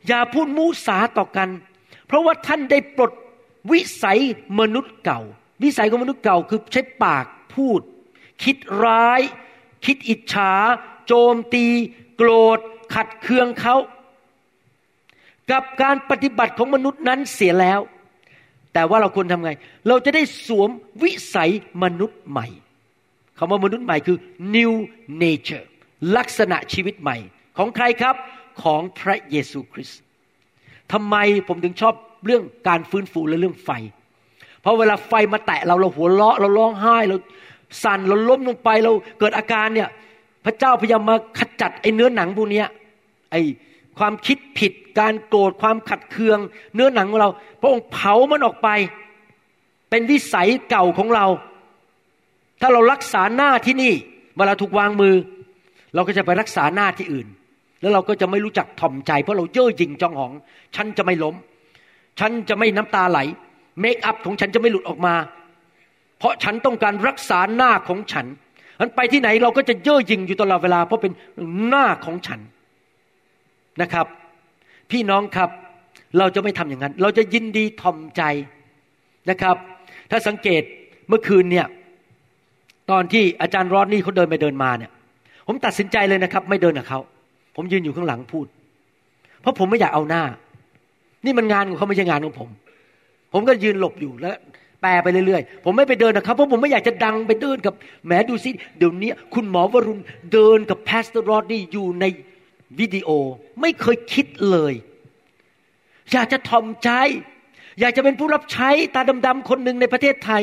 [0.06, 1.48] อย่าพูดมูสาต่อกัน
[2.06, 3.12] เพราะว่าท่านได้ปลด
[3.70, 4.20] วิสัย
[4.60, 5.20] มนุษย์เก่า
[5.62, 7.80] วิสัยของมนุษย์เก่าคือใช้ปากพูด
[8.44, 9.20] คิดร้าย
[9.84, 10.52] คิดอิจฉา
[11.06, 11.66] โจมตี
[12.16, 12.58] โกรธ
[12.94, 13.76] ขัดเคืองเขา
[15.50, 17.80] กับการปฏิบัติของมนุษย์นั้นเสียแล้ว
[18.76, 19.52] แต่ว่าเราควรทำไง
[19.88, 20.70] เราจะได้สวม
[21.02, 21.50] วิสัย
[21.82, 22.46] มนุษย์ใหม่
[23.38, 24.18] คำว่ามนุษย์ใหม่คือ
[24.56, 24.72] new
[25.22, 25.66] nature
[26.16, 27.16] ลักษณะชีวิตใหม่
[27.58, 28.16] ของใครครับ
[28.62, 30.00] ของพระเยซูคริสต์
[30.92, 31.16] ทำไม
[31.48, 31.94] ผมถึงชอบ
[32.26, 33.70] เรื่องการฟื้นฟูและเรื่องไฟ
[34.60, 37.16] เพราะเวลาไฟมาแตะเราเราหัวเราะเราร้องไห้เรา
[37.84, 39.88] สั่นเราล้มลงไปเราเกิดอาการเนี่ย
[40.44, 42.62] พระเจ้าพยายามมาขจัดไอ้เนื้อหนังพวกนี้
[43.30, 43.40] ไอ้
[43.98, 46.38] ความคิดผิด การโกรธความขัดเคือง
[46.74, 47.30] เนื้อหนังของเรา
[47.60, 48.68] พระองค์เผามันออกไป
[49.90, 51.26] เป็นวิสัยเก่าของเรา
[52.60, 53.92] ถ้าเรารักษาหน้าที่นี่
[54.36, 55.14] เวลาถูกวางมือ
[55.94, 57.26] เราก็จะไปรักษาหน้าที่อื่น
[57.80, 60.32] แล้วเราก็จะไม่รู้จักถ่อมใจ เพราะเราเย่อหยิ่งจองหอง
[60.76, 61.34] ฉันจะไม่ล้ม
[62.20, 63.18] ฉันจะไม่น้ำตาไหล
[63.80, 65.14] เมคอัพของฉันจะไม่หลุดออกมา
[66.18, 68.26] เพราะฉันต้องการรักษาหน้าของฉัน
[68.80, 71.12] มันไปที่ไหนเราก็จะเย่อหยิ่งอยู่ตลอดเวลา เพราะเป็น
[71.66, 72.40] หน้าของฉัน
[73.82, 74.06] นะครับ
[74.90, 75.50] พี่น้องครับ
[76.18, 78.22] เราจะไม่ทำอย่างนั้น เราจะยินดีทอมใจ
[79.30, 79.56] นะครับ
[80.10, 80.62] ถ้าสังเกต
[81.08, 81.66] เมื่อคืนเนี่ย
[82.90, 84.90] ตอนที่อาจารย์รอดนี่เขาเดินไปเดินมาเนี่ย
[85.46, 87.00] ผมตัดสินใจเลยนะครับ ไม่เดินกับเขา
[87.56, 88.46] ผมยืนอยู่ข้างหลังพูด
[89.40, 90.22] เพราะผมไม่อยากเอาหน้า
[91.24, 92.48] นี่มันงานของเขาไม่ใช่งานของผม
[93.32, 94.36] ผมก็ยืนหลบอยู่แล้ว
[94.82, 97.74] แปลไปเรื่อยๆ ผมไม่ไปเดินนะครับเพราะผมไม่อยากจะดังไปเดินกับ
[98.06, 100.00] แหมดูสิเดี๋ยวนี้คุณหมอวรุณ
[100.32, 102.04] เดินกับแพสเตอร์รอดนี่อยู่ใน
[102.78, 103.08] วิดีโอ
[103.60, 104.74] ไม่เคยคิดเลย
[106.12, 106.90] อยากจะทอมใจ
[107.80, 110.42] อยากจะเป็นผู้รับใช้ตาดำๆคนหนึ่งในประเทศไทย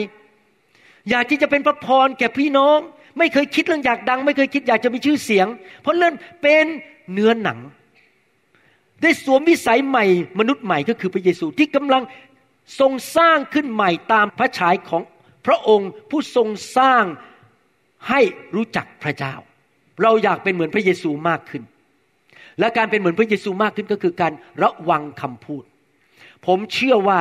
[1.09, 2.80] อยากที่จะเป็นพระพรแก่พี่น้อง
[3.17, 5.47] ไม่เคยคิดเรื่องอยากดัง ไม่เคยคิดอยากจะมีชื่อเสียง
[5.82, 6.65] เพราะเรื่องเป็น
[7.11, 7.59] เนื้อหนัง
[9.01, 10.05] ได้สวมวิสัยใหม่
[10.39, 12.03] มนุษย์ใหม่ก็คือพระเยซูที่กำลัง
[12.80, 15.01] ทรงสร้างขึ้นใหม่ตามพระฉายของ
[15.45, 16.47] พระองค์ผู้ทรง
[16.78, 17.03] สร้าง
[18.09, 18.21] ให้
[18.55, 19.34] รู้จักพระเจ้า
[20.01, 21.63] เราอยากเป็นเหมือนพระเยซูมากขึ้น
[22.60, 24.34] และการเป็นเหมือนพระเยซูมากขึ้นก็คือการ
[24.64, 25.64] ระวังคำพูด
[26.45, 27.20] ผมเชื่อว่า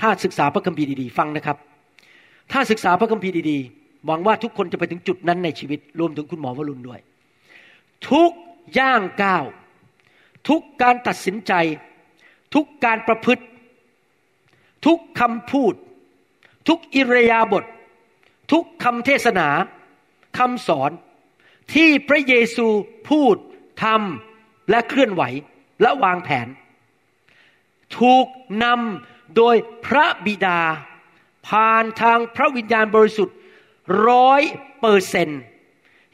[0.00, 1.56] ถ้าศึกษาพระคัมภีร์ดีๆ ฟังนะครับ
[2.52, 7.00] ถ้าศึกษาพระคัมภีร์ดีๆหวังว่าทุกคนจะไปถึงจุดนั้นในชีวิต รวมถึงคุณหมอวรุณด้วย
[8.10, 8.32] ทุก
[8.78, 9.44] ย่างก้าว
[10.48, 11.52] ทุกการตัดสินใจ
[12.54, 13.44] ทุกการประพฤติ
[14.86, 15.74] ทุกคำพูด
[16.68, 17.64] ทุกอิรยาบท
[18.52, 19.48] ทุกคำเทศนา
[20.38, 20.90] คำสอน
[21.74, 22.66] ที่พระเยซู
[23.10, 23.36] พูด
[23.84, 24.35] ทำ
[24.70, 25.22] และเคลื่อนไหว
[25.82, 26.46] และวางแผน
[27.98, 28.26] ถูก
[28.64, 29.56] นำโดย
[29.86, 30.60] พระบิดา
[31.48, 33.36] ผ่านทางพระวิญญาณบริสุทธิ์
[34.08, 34.42] ร้อย
[34.80, 35.40] เปอร์เซนต์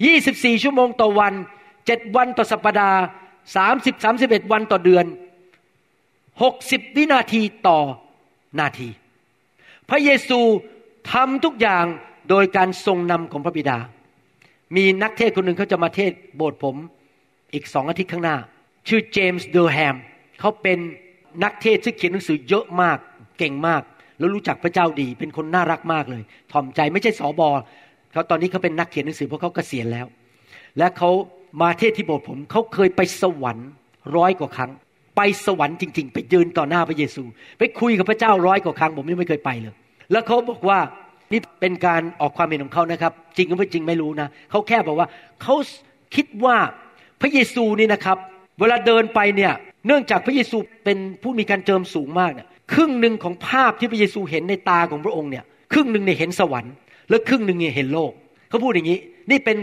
[0.05, 1.34] ยี่สิบสี่ชั่วโมงต่อวัน
[1.86, 2.98] เจ็ดวันต่อสัปดาห์
[3.57, 5.07] สามสิบสามสิบเอ็ดวันต่อเดือน
[6.42, 7.78] หกสิบวินาทีต่อ
[8.61, 8.88] นาที
[9.88, 10.40] พระเยซู
[11.12, 11.84] ทำทุกอย่าง
[12.30, 13.78] โดยการทรงนำของพระบิดา
[14.76, 16.76] มีนักเทศคนหนึ่งเขาจะมาเทศโบสถ์ผม
[17.55, 18.36] อีกสองอาทิตย์ข้างหน้า
[18.88, 19.96] ชื่อเจมส์เดอร์แฮม
[20.40, 20.78] เขาเป็น
[21.44, 22.98] นักเทศที่เขียนหนังสือเยอะมาก
[23.38, 23.82] เก่งมาก
[24.18, 26.22] แล้วรู้จักพระเจ้าดี เป็นคนน่ารักมากเลย
[26.53, 27.48] ถ่อมใจไม่ใช่สอบอ
[28.12, 30.07] เขาตอนนี้เขาเป็นนักเขียนหนังสือเพราะเขาเกษียณแล้ว
[30.78, 31.11] และเขา
[31.61, 33.68] มาเทศที่โบสถ์ผมเขาเคยไปสวรรค์
[34.16, 34.70] ร้อยกว่าครั้ง
[35.16, 37.22] ไปสวรรค์จริง ๆ ไปยืนต่อหน้าพระเยซู
[37.59, 39.74] ไปคุยกับพระเจ้าร้อยกว่าครั้งผมยังไม่เคยไปเลย
[40.12, 40.78] แล้วเขาบอกว่า
[41.32, 45.09] นี่เป็นการออกความเห็นของเขานะครับ จริงหรือไม่จริงไม่รู้นะเขาแค่บอกว่า
[45.42, 45.55] เขา
[46.14, 46.57] คิดว่า
[47.22, 48.18] พระเยซูนี่นะครับ
[48.60, 49.52] เวลาเดินไปเนี่ย
[49.86, 56.72] เนื่องจากพระเยซูเป็นผู้มีการเจิมสูงมากเนี่ยครึ่งหนึ่งของภาพที่พระเยซูเห็นในตาของพระองค์เนี่ยครึ่งหนึ่งเนี่ยเห็นสวรรค์
[57.08, 58.12] แล้วครึ่งหนึ่งเนี่ยเห็นโลก
[58.48, 58.98] เขาพูดอย่างนี้
[59.30, 59.56] นี่เป็น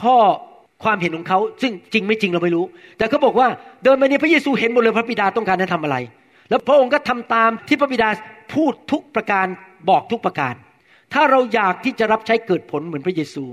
[0.00, 0.16] ข้อ
[0.84, 2.64] ความเห็นของเขาซึ่งจริงไม่จริงเราไม่รู้
[2.98, 3.48] แต่เขาบอกว่า
[3.84, 5.96] เดินไปเนี่ยพระเยซูเห็นหมดเลยพระบิดาต้องการให้ทำอะไร
[6.50, 8.08] แล้วพระองค์ก็ทำตามที่พระบิดา
[8.54, 9.46] พูดทุกประการ
[9.90, 10.54] บอกทุกประการ
[11.12, 13.44] ถ้าเราอยากที่จะรับใช้เกิดผลเหมือนพระเยซู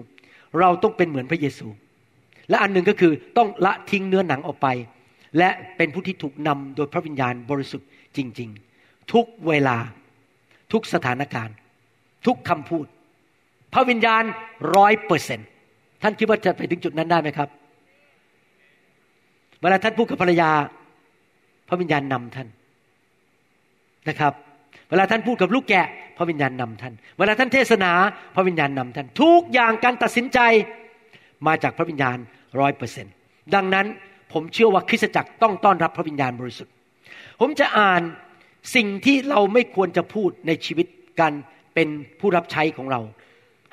[0.59, 1.67] เราต้องเป็นเหมือนพระเยซู
[2.49, 4.67] และอันหนึ่งก็คือต้องละทิ้งเนื้อหนังออกไป
[5.37, 7.87] และเป็นผู้ที่ถูกนำโดยพระวิญญาณบริสุทธิ์
[8.17, 9.77] จริง ๆ ทุกเวลา
[10.71, 11.55] ทุกสถานการณ์
[12.25, 12.85] ทุกคำพูด
[13.73, 14.23] พระวิญญาณ
[14.75, 15.47] ร้อยเปอร์เซ็นต์
[16.01, 17.49] ท่านคิดว่าจะไปถึงจุดนั้นได้ไหมครับ
[19.61, 20.51] เวลาท่านพูดกับภรรยา
[21.69, 22.47] พระวิญญาณนำท่าน
[24.09, 24.33] นะครับ
[24.89, 25.87] เวลาท่านพูดกับลูกแกะ
[26.17, 27.91] พระวิญญาณนำท่าน เวลาท่านเทศนา
[28.35, 30.39] พระวิญญาณนำท่าน ทุกอย่างการตัดสินใจ
[31.47, 32.17] มาจากพระวิญญาณ
[32.59, 33.07] ร้อยเปอร์เซน
[33.55, 33.85] ดังนั้น
[34.33, 36.73] ผมเชื่อว่าคริสตจักรต้องต้อนรับพระวิญญาณบริสุทธิ์
[37.39, 38.01] ผมจะอ่าน
[38.75, 40.87] สิ่งที่เราไม่ควรจะพูดในชีวิต
[41.19, 41.33] การ
[41.73, 41.87] เป็น
[42.19, 43.01] ผู้รับใช้ของเรา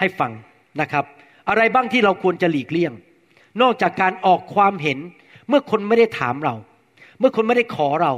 [0.01, 0.33] ให้ฟัง
[0.81, 1.05] นะครับ
[1.49, 2.93] อะไรบ้างที่เราควรจะหลีกเลี่ยง
[3.63, 4.99] นอกจากการออกความเห็น
[5.49, 6.55] เมื่อคนไม่ได้ถามเรา
[7.19, 8.13] เมื่อคนไม่ได้ขอเรา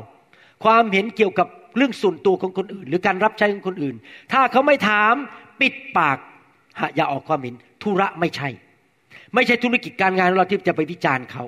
[0.65, 3.97] ความเห็นเกี่ยวกับเรื่องส่วนตัวของคนอื่น หรือการรับใช้ของคนอื่น
[4.33, 5.15] ถ้าเขาไม่ถาม
[5.61, 6.19] ปิดปาก
[6.97, 8.49] อย่าออกความเห็นธุระไม่ใช่
[9.35, 11.45] ไม่ใช่ธุรกิจการงานของเราที่จะไปวิจารณ์เขา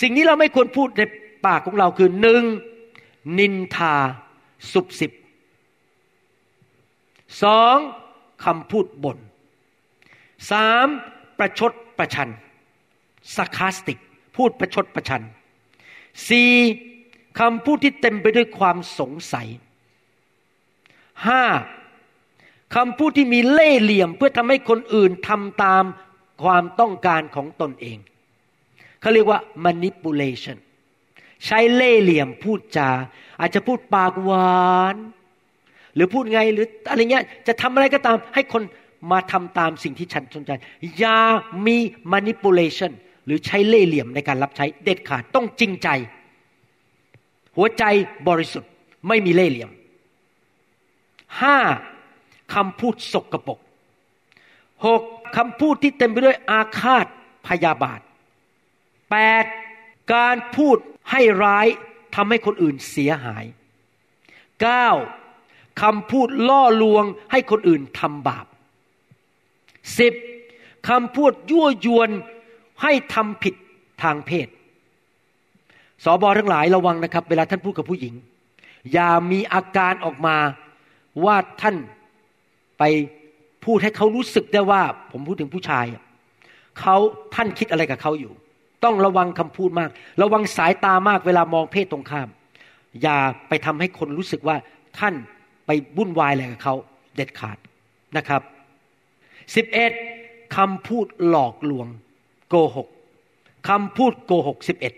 [0.00, 1.02] สิ่งนี้เราไม่ควรพูดใน
[1.46, 2.42] ปากของเราคือหนึ่ง
[3.38, 3.94] นินทา
[4.72, 5.12] สุบสิบ
[7.42, 7.76] สอง
[8.44, 9.18] คำพูดบน่น
[10.50, 10.86] สาม
[11.38, 12.30] ประชดประชัน
[13.36, 13.98] สักคาสติก
[14.36, 15.22] พูดประชดประชัน
[16.28, 16.52] สี่
[17.40, 19.48] คำพูดที่เต็มไปด้วยความสงสัย
[21.26, 21.44] ห้า
[22.74, 25.84] คำพูดที่มีเล่ห์เหลี่ยมเพื่อทำให้คนอื่นทำตาม
[26.42, 27.98] ความต้องการของตนเอง
[29.00, 30.58] เขาเรียกว่า manipulation
[31.46, 32.90] ใช้เล่เหลี่ยมพูดจา
[33.40, 34.96] อาจจะพูดปากหวาน
[35.94, 38.62] หรือพูดไงหรืออะไรเงี้ยจะทำอะไรก็ตามให้คน
[39.12, 40.50] มาทำตามสิ่งที่ฉันสนใจ
[40.98, 41.18] อย่า
[41.66, 41.76] มี
[42.12, 42.92] manipulation
[43.26, 45.88] หรือใช้เล่เหลี่ยมในการรับใช้เด็ดขาดต้องจริงใจ
[47.56, 47.84] หัวใจ
[48.28, 48.70] บริสุทธิ์
[49.08, 49.70] ไม่มีเล่เหลี่ยม
[51.40, 51.58] ห้า
[52.54, 53.58] คำพูดสกรปรก
[54.86, 55.02] หก
[55.36, 57.06] คำพูดที่เต็มไปด้วยอาฆาต
[57.46, 58.00] พยาบาท
[59.10, 59.44] แปด
[60.14, 60.76] การพูด
[61.10, 61.66] ให้ร้าย
[62.14, 63.44] ทำให้คนอื่นเสียหาย
[64.62, 64.88] เก้า
[65.82, 68.46] คำพูดล่อลวงให้คนอื่นทำบาป
[69.98, 70.14] สิบ
[70.88, 72.10] คำพูดยั่วยวน
[72.82, 73.54] ให้ทำผิด
[74.02, 74.48] ทางเพศ
[76.04, 78.14] สอบอทั้งหลายระวังนะครับ เวลาท่านพูดกับผู้หญิง
[78.92, 80.36] อย่ามีอาการออกมา
[81.24, 81.76] ว่าท่าน
[82.78, 82.82] ไป
[83.64, 85.84] พูดให้เขารู้สึกได้ว่า ผมพูดถึงผู้ชาย
[86.80, 86.96] เขา
[87.34, 88.32] ท่านคิดอะไรกับเขาอยู่
[88.84, 89.90] ต้องระวังคำพูดมาก
[90.22, 92.28] ระวังสายตามากเวลามองเพศตรงข้าม
[93.02, 94.56] อย่าไปทำให้คนรู้สึกว่า
[94.98, 95.14] ท่าน
[95.66, 96.74] ไปบุ่นวายอะไรกับเขา
[97.16, 97.56] เด็ดขาด
[98.16, 98.42] นะครับ
[99.56, 99.92] สิบเอ็ด
[100.56, 101.86] คำพูดหลอกลวง
[102.48, 102.88] โกหก
[103.68, 104.94] คำพูดโกหกสิบเอ็ด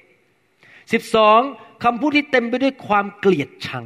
[0.93, 1.41] สิบสอง
[1.85, 3.85] คำพูดที่เต็มไปด้วยความเกลียดชัง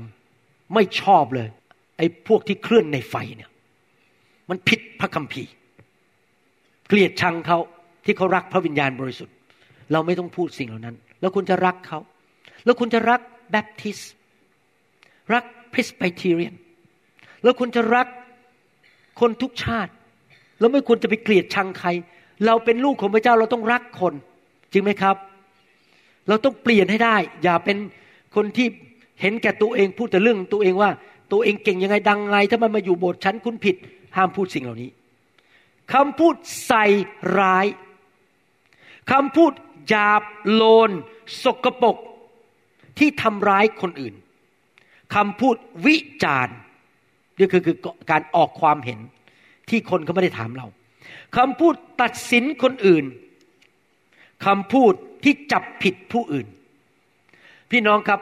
[0.74, 1.48] ไม่ชอบเลย
[1.96, 3.50] ไอ้พวกที่เคลื่อนในไฟเนี่ย
[4.48, 5.50] มันผิดพระคัมภีร์
[6.88, 7.58] เกลียดชังเขา
[8.04, 9.34] ที่เขารักพระวิญญาณบริสุทธิ์
[9.92, 11.98] เราไม่ต้องพูดสิ่งเหล่านั้น แล้วคุณจะรักเขา
[12.64, 13.20] แล้วคุณจะรัก
[13.50, 13.98] แบปทิส
[15.32, 16.54] รักพริสไบเทเรียน
[17.42, 18.06] แล้วคุณจะรัก
[19.20, 19.92] คนทุกชาติ
[20.58, 21.88] แล้วไม่ควรจะไปเกลียดชังใคร
[22.46, 24.14] เราเป็นลูกของพระเจ้าเราต้องรักคน
[24.72, 25.16] จริงไหมครับ
[26.28, 27.76] เราต้องเปลี่ยนให้ได้ อย่าเป็น
[28.36, 28.66] คนที่
[29.20, 30.90] เห็นแก่ตัวเองพูดแต่เรื่องตัวเองว่า
[31.32, 33.76] ตัวเองเก่งยังไงดังไง ถ้ามันมาอยู่โบสถ์ฉันคุณผิด
[34.18, 34.90] ห้ามพูดสิ่งเหล่านี้
[35.94, 36.34] คำพูด
[36.66, 36.84] ใส่
[37.38, 37.66] ร้าย
[39.12, 39.52] คำพูด
[39.88, 40.90] หยาบโลน
[41.42, 41.96] สกปรก
[42.98, 44.14] ที่ทำร้ายคนอื่น
[45.14, 45.56] คำพูด
[45.86, 46.56] วิจารณ์
[47.38, 47.76] นี่คือคือ
[48.10, 48.98] การออกความเห็น
[49.68, 50.66] ที่คนเขาไม่ได้ถามเรา
[51.36, 53.04] คำพูดตัดสินคนอื่น
[54.46, 54.92] คำพูด
[55.24, 56.46] ที่จับผิดผู้อื่น
[57.70, 58.20] พี่น้องครับ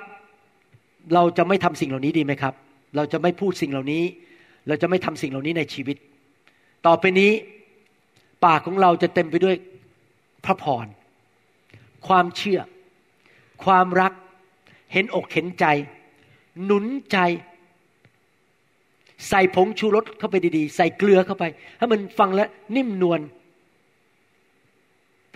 [1.15, 2.55] เราจะไม่ทำสิ่งเหล่านี้ดีไหมครับ
[2.97, 4.03] เราจะไม่พูดสิ่งเหล่านี้
[4.69, 5.97] เราจะไม่ทำสิ่งเหล่านี้ในชีวิต
[6.87, 7.33] ต่อไปนี้
[8.45, 9.57] ปากของเราจะเต็มไปด้วย
[10.45, 10.87] พระพร
[12.07, 12.61] ความเชื่อ
[13.65, 14.13] ความรัก
[14.93, 15.67] เห็นอกเห็นใจ
[16.65, 17.19] หนุนใจ
[19.29, 21.45] ใส่ผงชูรสเข้าไปดีๆ ใส่เกลือเข้าไป
[21.79, 23.21] ให้มันฟังแล้วนิ่มนวล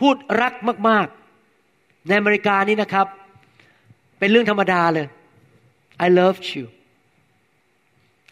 [0.01, 0.55] พูดรัก
[0.89, 1.07] มาก
[1.57, 3.07] ๆ ในอเมริกานี่นะครับ
[4.19, 5.07] เป็นเรื่องธรรมดาเลย
[6.07, 6.65] I love you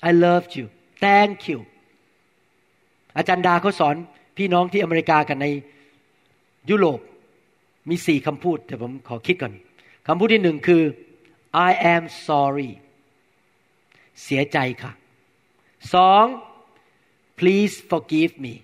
[0.09, 0.66] I love you
[1.03, 1.59] thank you
[3.16, 3.96] อาจารย์ดาเขาสอน
[4.36, 5.46] พี่น้องที่อเมริกากันใน
[6.70, 7.01] ยุโรป
[7.88, 9.53] มีสี่คำพูดแต่ผมขอคิดก่อน
[10.07, 10.82] คำพูดที่หนึ่งคือ
[11.68, 12.70] I am sorry
[14.22, 14.92] เสียใจค่ะ
[15.94, 16.24] สอง
[17.38, 18.55] please forgive me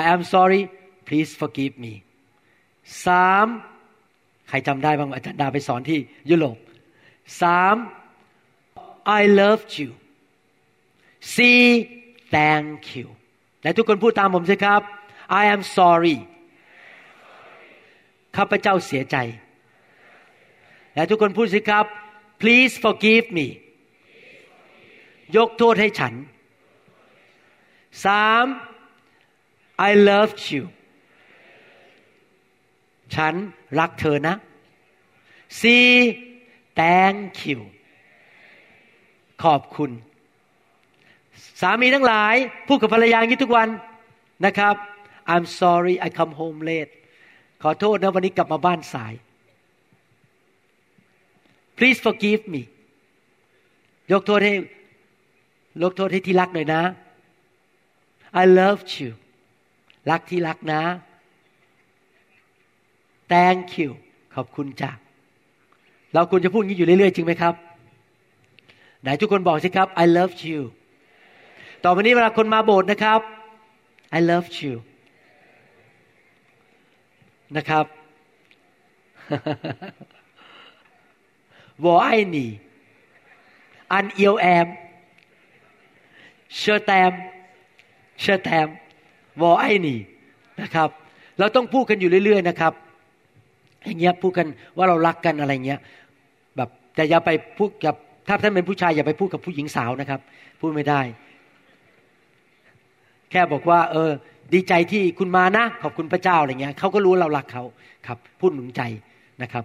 [0.00, 0.62] I am sorry
[1.06, 1.92] please forgive me
[3.06, 3.46] สาม
[4.48, 5.98] ใครจำได้บ้างอาจารย์ดาไปสอนที่
[6.30, 6.56] ยุโรป
[7.42, 7.76] สาม
[9.20, 9.90] I love you
[11.34, 11.62] สี่
[12.34, 13.08] thank you
[13.62, 14.82] และทุกคนพูดตามผมสิครับ
[15.40, 16.16] I am sorry
[18.36, 19.16] ข้าพเจ้าเสียใจ
[20.94, 21.86] และทุกคนพูดสิครับ
[22.40, 23.46] please forgive me
[25.36, 26.14] ยกโทษให้ฉัน
[28.04, 28.46] สาม
[29.88, 30.64] I love you
[33.14, 33.34] ฉัน
[33.78, 34.34] รักเธอนะ
[35.62, 35.86] สี่
[36.78, 37.60] thank you
[39.42, 39.90] ขอบคุณ
[41.60, 42.34] สามีทั้งหลาย
[42.68, 43.68] พูดกับภรรยาอย่างนี้ทุกวัน
[44.46, 44.74] นะครับ
[45.32, 46.92] I'm sorry I come home late
[47.62, 49.14] ขอโทษนะวันนี้กลับมาบ้านสาย
[51.76, 52.62] please forgive me
[54.12, 54.54] ยกโทษให้
[55.82, 56.82] ยกโทษให้ที่รักหน่อยนะ
[58.42, 59.10] I love you
[60.10, 60.82] รักที่รักนะ
[63.32, 63.90] thank you
[64.34, 64.90] ขอบคุณจ้ะ
[66.14, 67.54] เราควรจะพูดอย่างนี้อยู่เรื่อยๆ จริงไหมครับ
[69.02, 70.60] ไหนทุกคนบอกสิครับ I love you
[71.84, 73.20] ต่อไปนี้เวลาคนมาโบสถ์นะครับ
[74.16, 74.74] I love you
[77.56, 77.86] นะครับ
[81.84, 82.46] วอไอนี
[83.92, 84.66] อันเอียวแอม
[86.56, 87.12] เชอแตม
[88.20, 88.68] เชอแตม
[89.42, 89.96] วอไอนี
[90.62, 90.88] นะครับ
[91.38, 92.72] เราต้องพูดกันอยู่เรื่อย ๆ นะครับ
[93.84, 94.46] อย่างเงี้ยพูดกัน
[94.76, 95.80] ว่าเรารักกันอะไรเงี้ย
[96.56, 97.94] แบบแต่อย่าไปพูดกับ
[98.28, 100.20] ถ้าท่านเป็นผู้ชายอย่าไปพูดกับผู้หญิงสาวนะครับ
[100.60, 101.00] พูดไม่ได้
[103.30, 104.10] แค่บอกว่า เออ
[104.54, 107.64] ดีใจที่คุณมานะ ขอบคุณพระเจ้าอะไรเงี้ยเขาก็รู้เรารักเขา
[108.06, 108.82] ครับพูดหนุนใจ
[109.42, 109.64] นะครับ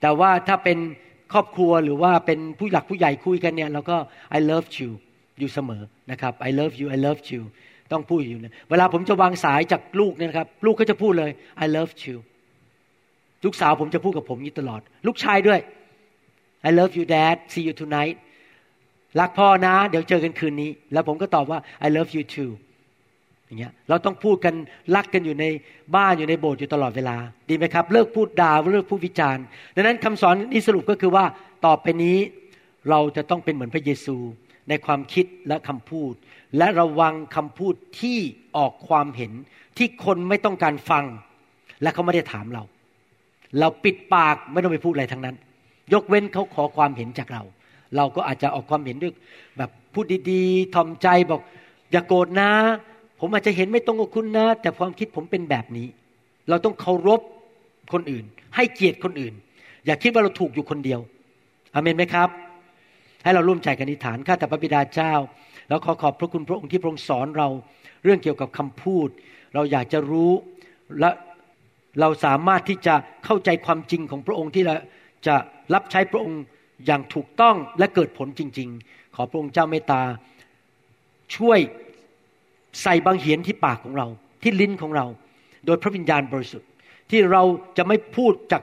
[0.00, 0.78] แต่ว่าถ้าเป็น
[1.32, 3.96] ครอบครัวหรือว่าเป็นผู้หลักผู้ใหญ่คุยกันเนี่ยเราก็
[4.36, 4.90] I love you
[5.38, 7.42] อยู่เสมอนะครับ I love you I love you
[7.92, 11.30] ต้องพูดอยู่นะเวลาผมจะวางสายจากลูกเนี่ยครับ ลูกก็จะพูดเลย
[11.64, 12.16] I love you
[13.44, 15.60] ลูกสาวผมจะพูดกับผมนี้ตลอด ลูกชายด้วย
[16.68, 18.16] I love you dad see you tonight
[19.20, 22.52] รักพ่อนะ เดี๋ยวเจอกันคืนนี้ แล้วผมก็ตอบว่า I love you too
[23.52, 24.54] อย่างเงี้ยเราต้องพูดกัน
[24.96, 25.44] รักกันอยู่ใน
[25.96, 27.16] บ้านอยู่ในโบสถ์อยู่ตลอดเวลา
[27.48, 29.44] ดีไหมครับ เลิกพูดด่าเลิกพูดวิจารณ์
[29.76, 31.24] ดังนั้นคำสอนนี้สรุปก็คือว่า
[31.66, 32.18] ต่อไปนี้
[32.90, 34.16] เราจะต้องเป็นเหมือนพระเยซู
[34.68, 36.12] ในความคิดและคำพูด
[36.58, 38.18] และระวังคำพูดที่
[38.56, 39.32] ออกความเห็น
[39.76, 41.04] ที่คนไม่ต้องการฟัง
[41.82, 42.62] และเขาไม่ได้ถามเรา
[43.60, 45.36] เราปิดปากไม่ต้องไปพูดอะไรทั้งนั้น
[45.92, 47.42] ยกเว้นเขาขอความเห็นจากเรา
[47.96, 49.12] เราก็อาจจะออกความเห็นด้วย
[49.58, 51.40] แบบพูดดีๆทอมใจบอก
[51.92, 52.50] อย่ากโกรธนะ
[53.24, 55.88] ผมอาจจะเห็นไม่ตรงกับคุณนะ แต่ความคิดผมเป็นแบบนี้
[56.48, 57.20] เราต้องเคารพ
[57.92, 58.24] คนอื่น
[58.56, 59.34] ให้เกียรติคนอื่น
[59.86, 61.00] อย่าคิดว่าเราถูกอยู่คนเดียว
[61.74, 62.28] อเมนไหมครับ
[63.24, 65.12] ให้เราร่วมใจกันอธิษฐานข้าแต่พระบิดาเจ้า
[65.68, 67.48] แล้วขอขอบพระคุณพระองค์ที่พระองค์สอนเรา
[68.04, 69.08] เรื่องเกี่ยวกับคำพูด
[69.54, 70.32] เราอยากจะรู้
[71.00, 71.10] และ
[72.00, 72.94] เราสามารถที่จะ
[73.24, 74.64] เข้าใจความจริงของพระองค์ที่
[75.26, 75.34] จะ
[75.74, 76.40] รับใช้พระองค์
[76.86, 80.02] อย่างถูกต้องและเกิดผลจริง ๆ ขอพระองค์เจ้าเมตตา
[81.36, 81.58] ช่วย
[82.82, 84.06] ใส่บางเหียนที่ปากของเรา
[84.42, 85.06] ที่ลิ้นของเรา
[85.66, 86.68] โดยพระวิญญาณบริสุทธิ์
[87.10, 87.42] ที่เรา
[87.76, 88.62] จะไม่พูดจาก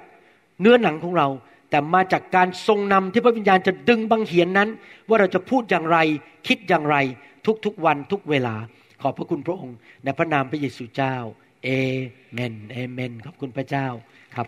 [0.61, 1.27] เนื้อหนังของเรา
[1.69, 4.69] แต่มาจากการทรงนำที่พระวิญญาณจะดึงบางเหียนนั้น
[5.07, 5.97] ว่าเราจะพูดอย่างไร
[6.47, 6.97] คิดอย่างไร
[7.65, 8.55] ทุกๆวันทุกเวลา
[9.01, 11.15] ขอบพระคุณพระองค์ในพระนามพระเยซูเจ้า
[11.63, 11.69] เอ
[12.33, 13.87] เมนเอเมนขอบคุณพระเจ้า
[14.35, 14.47] ครับ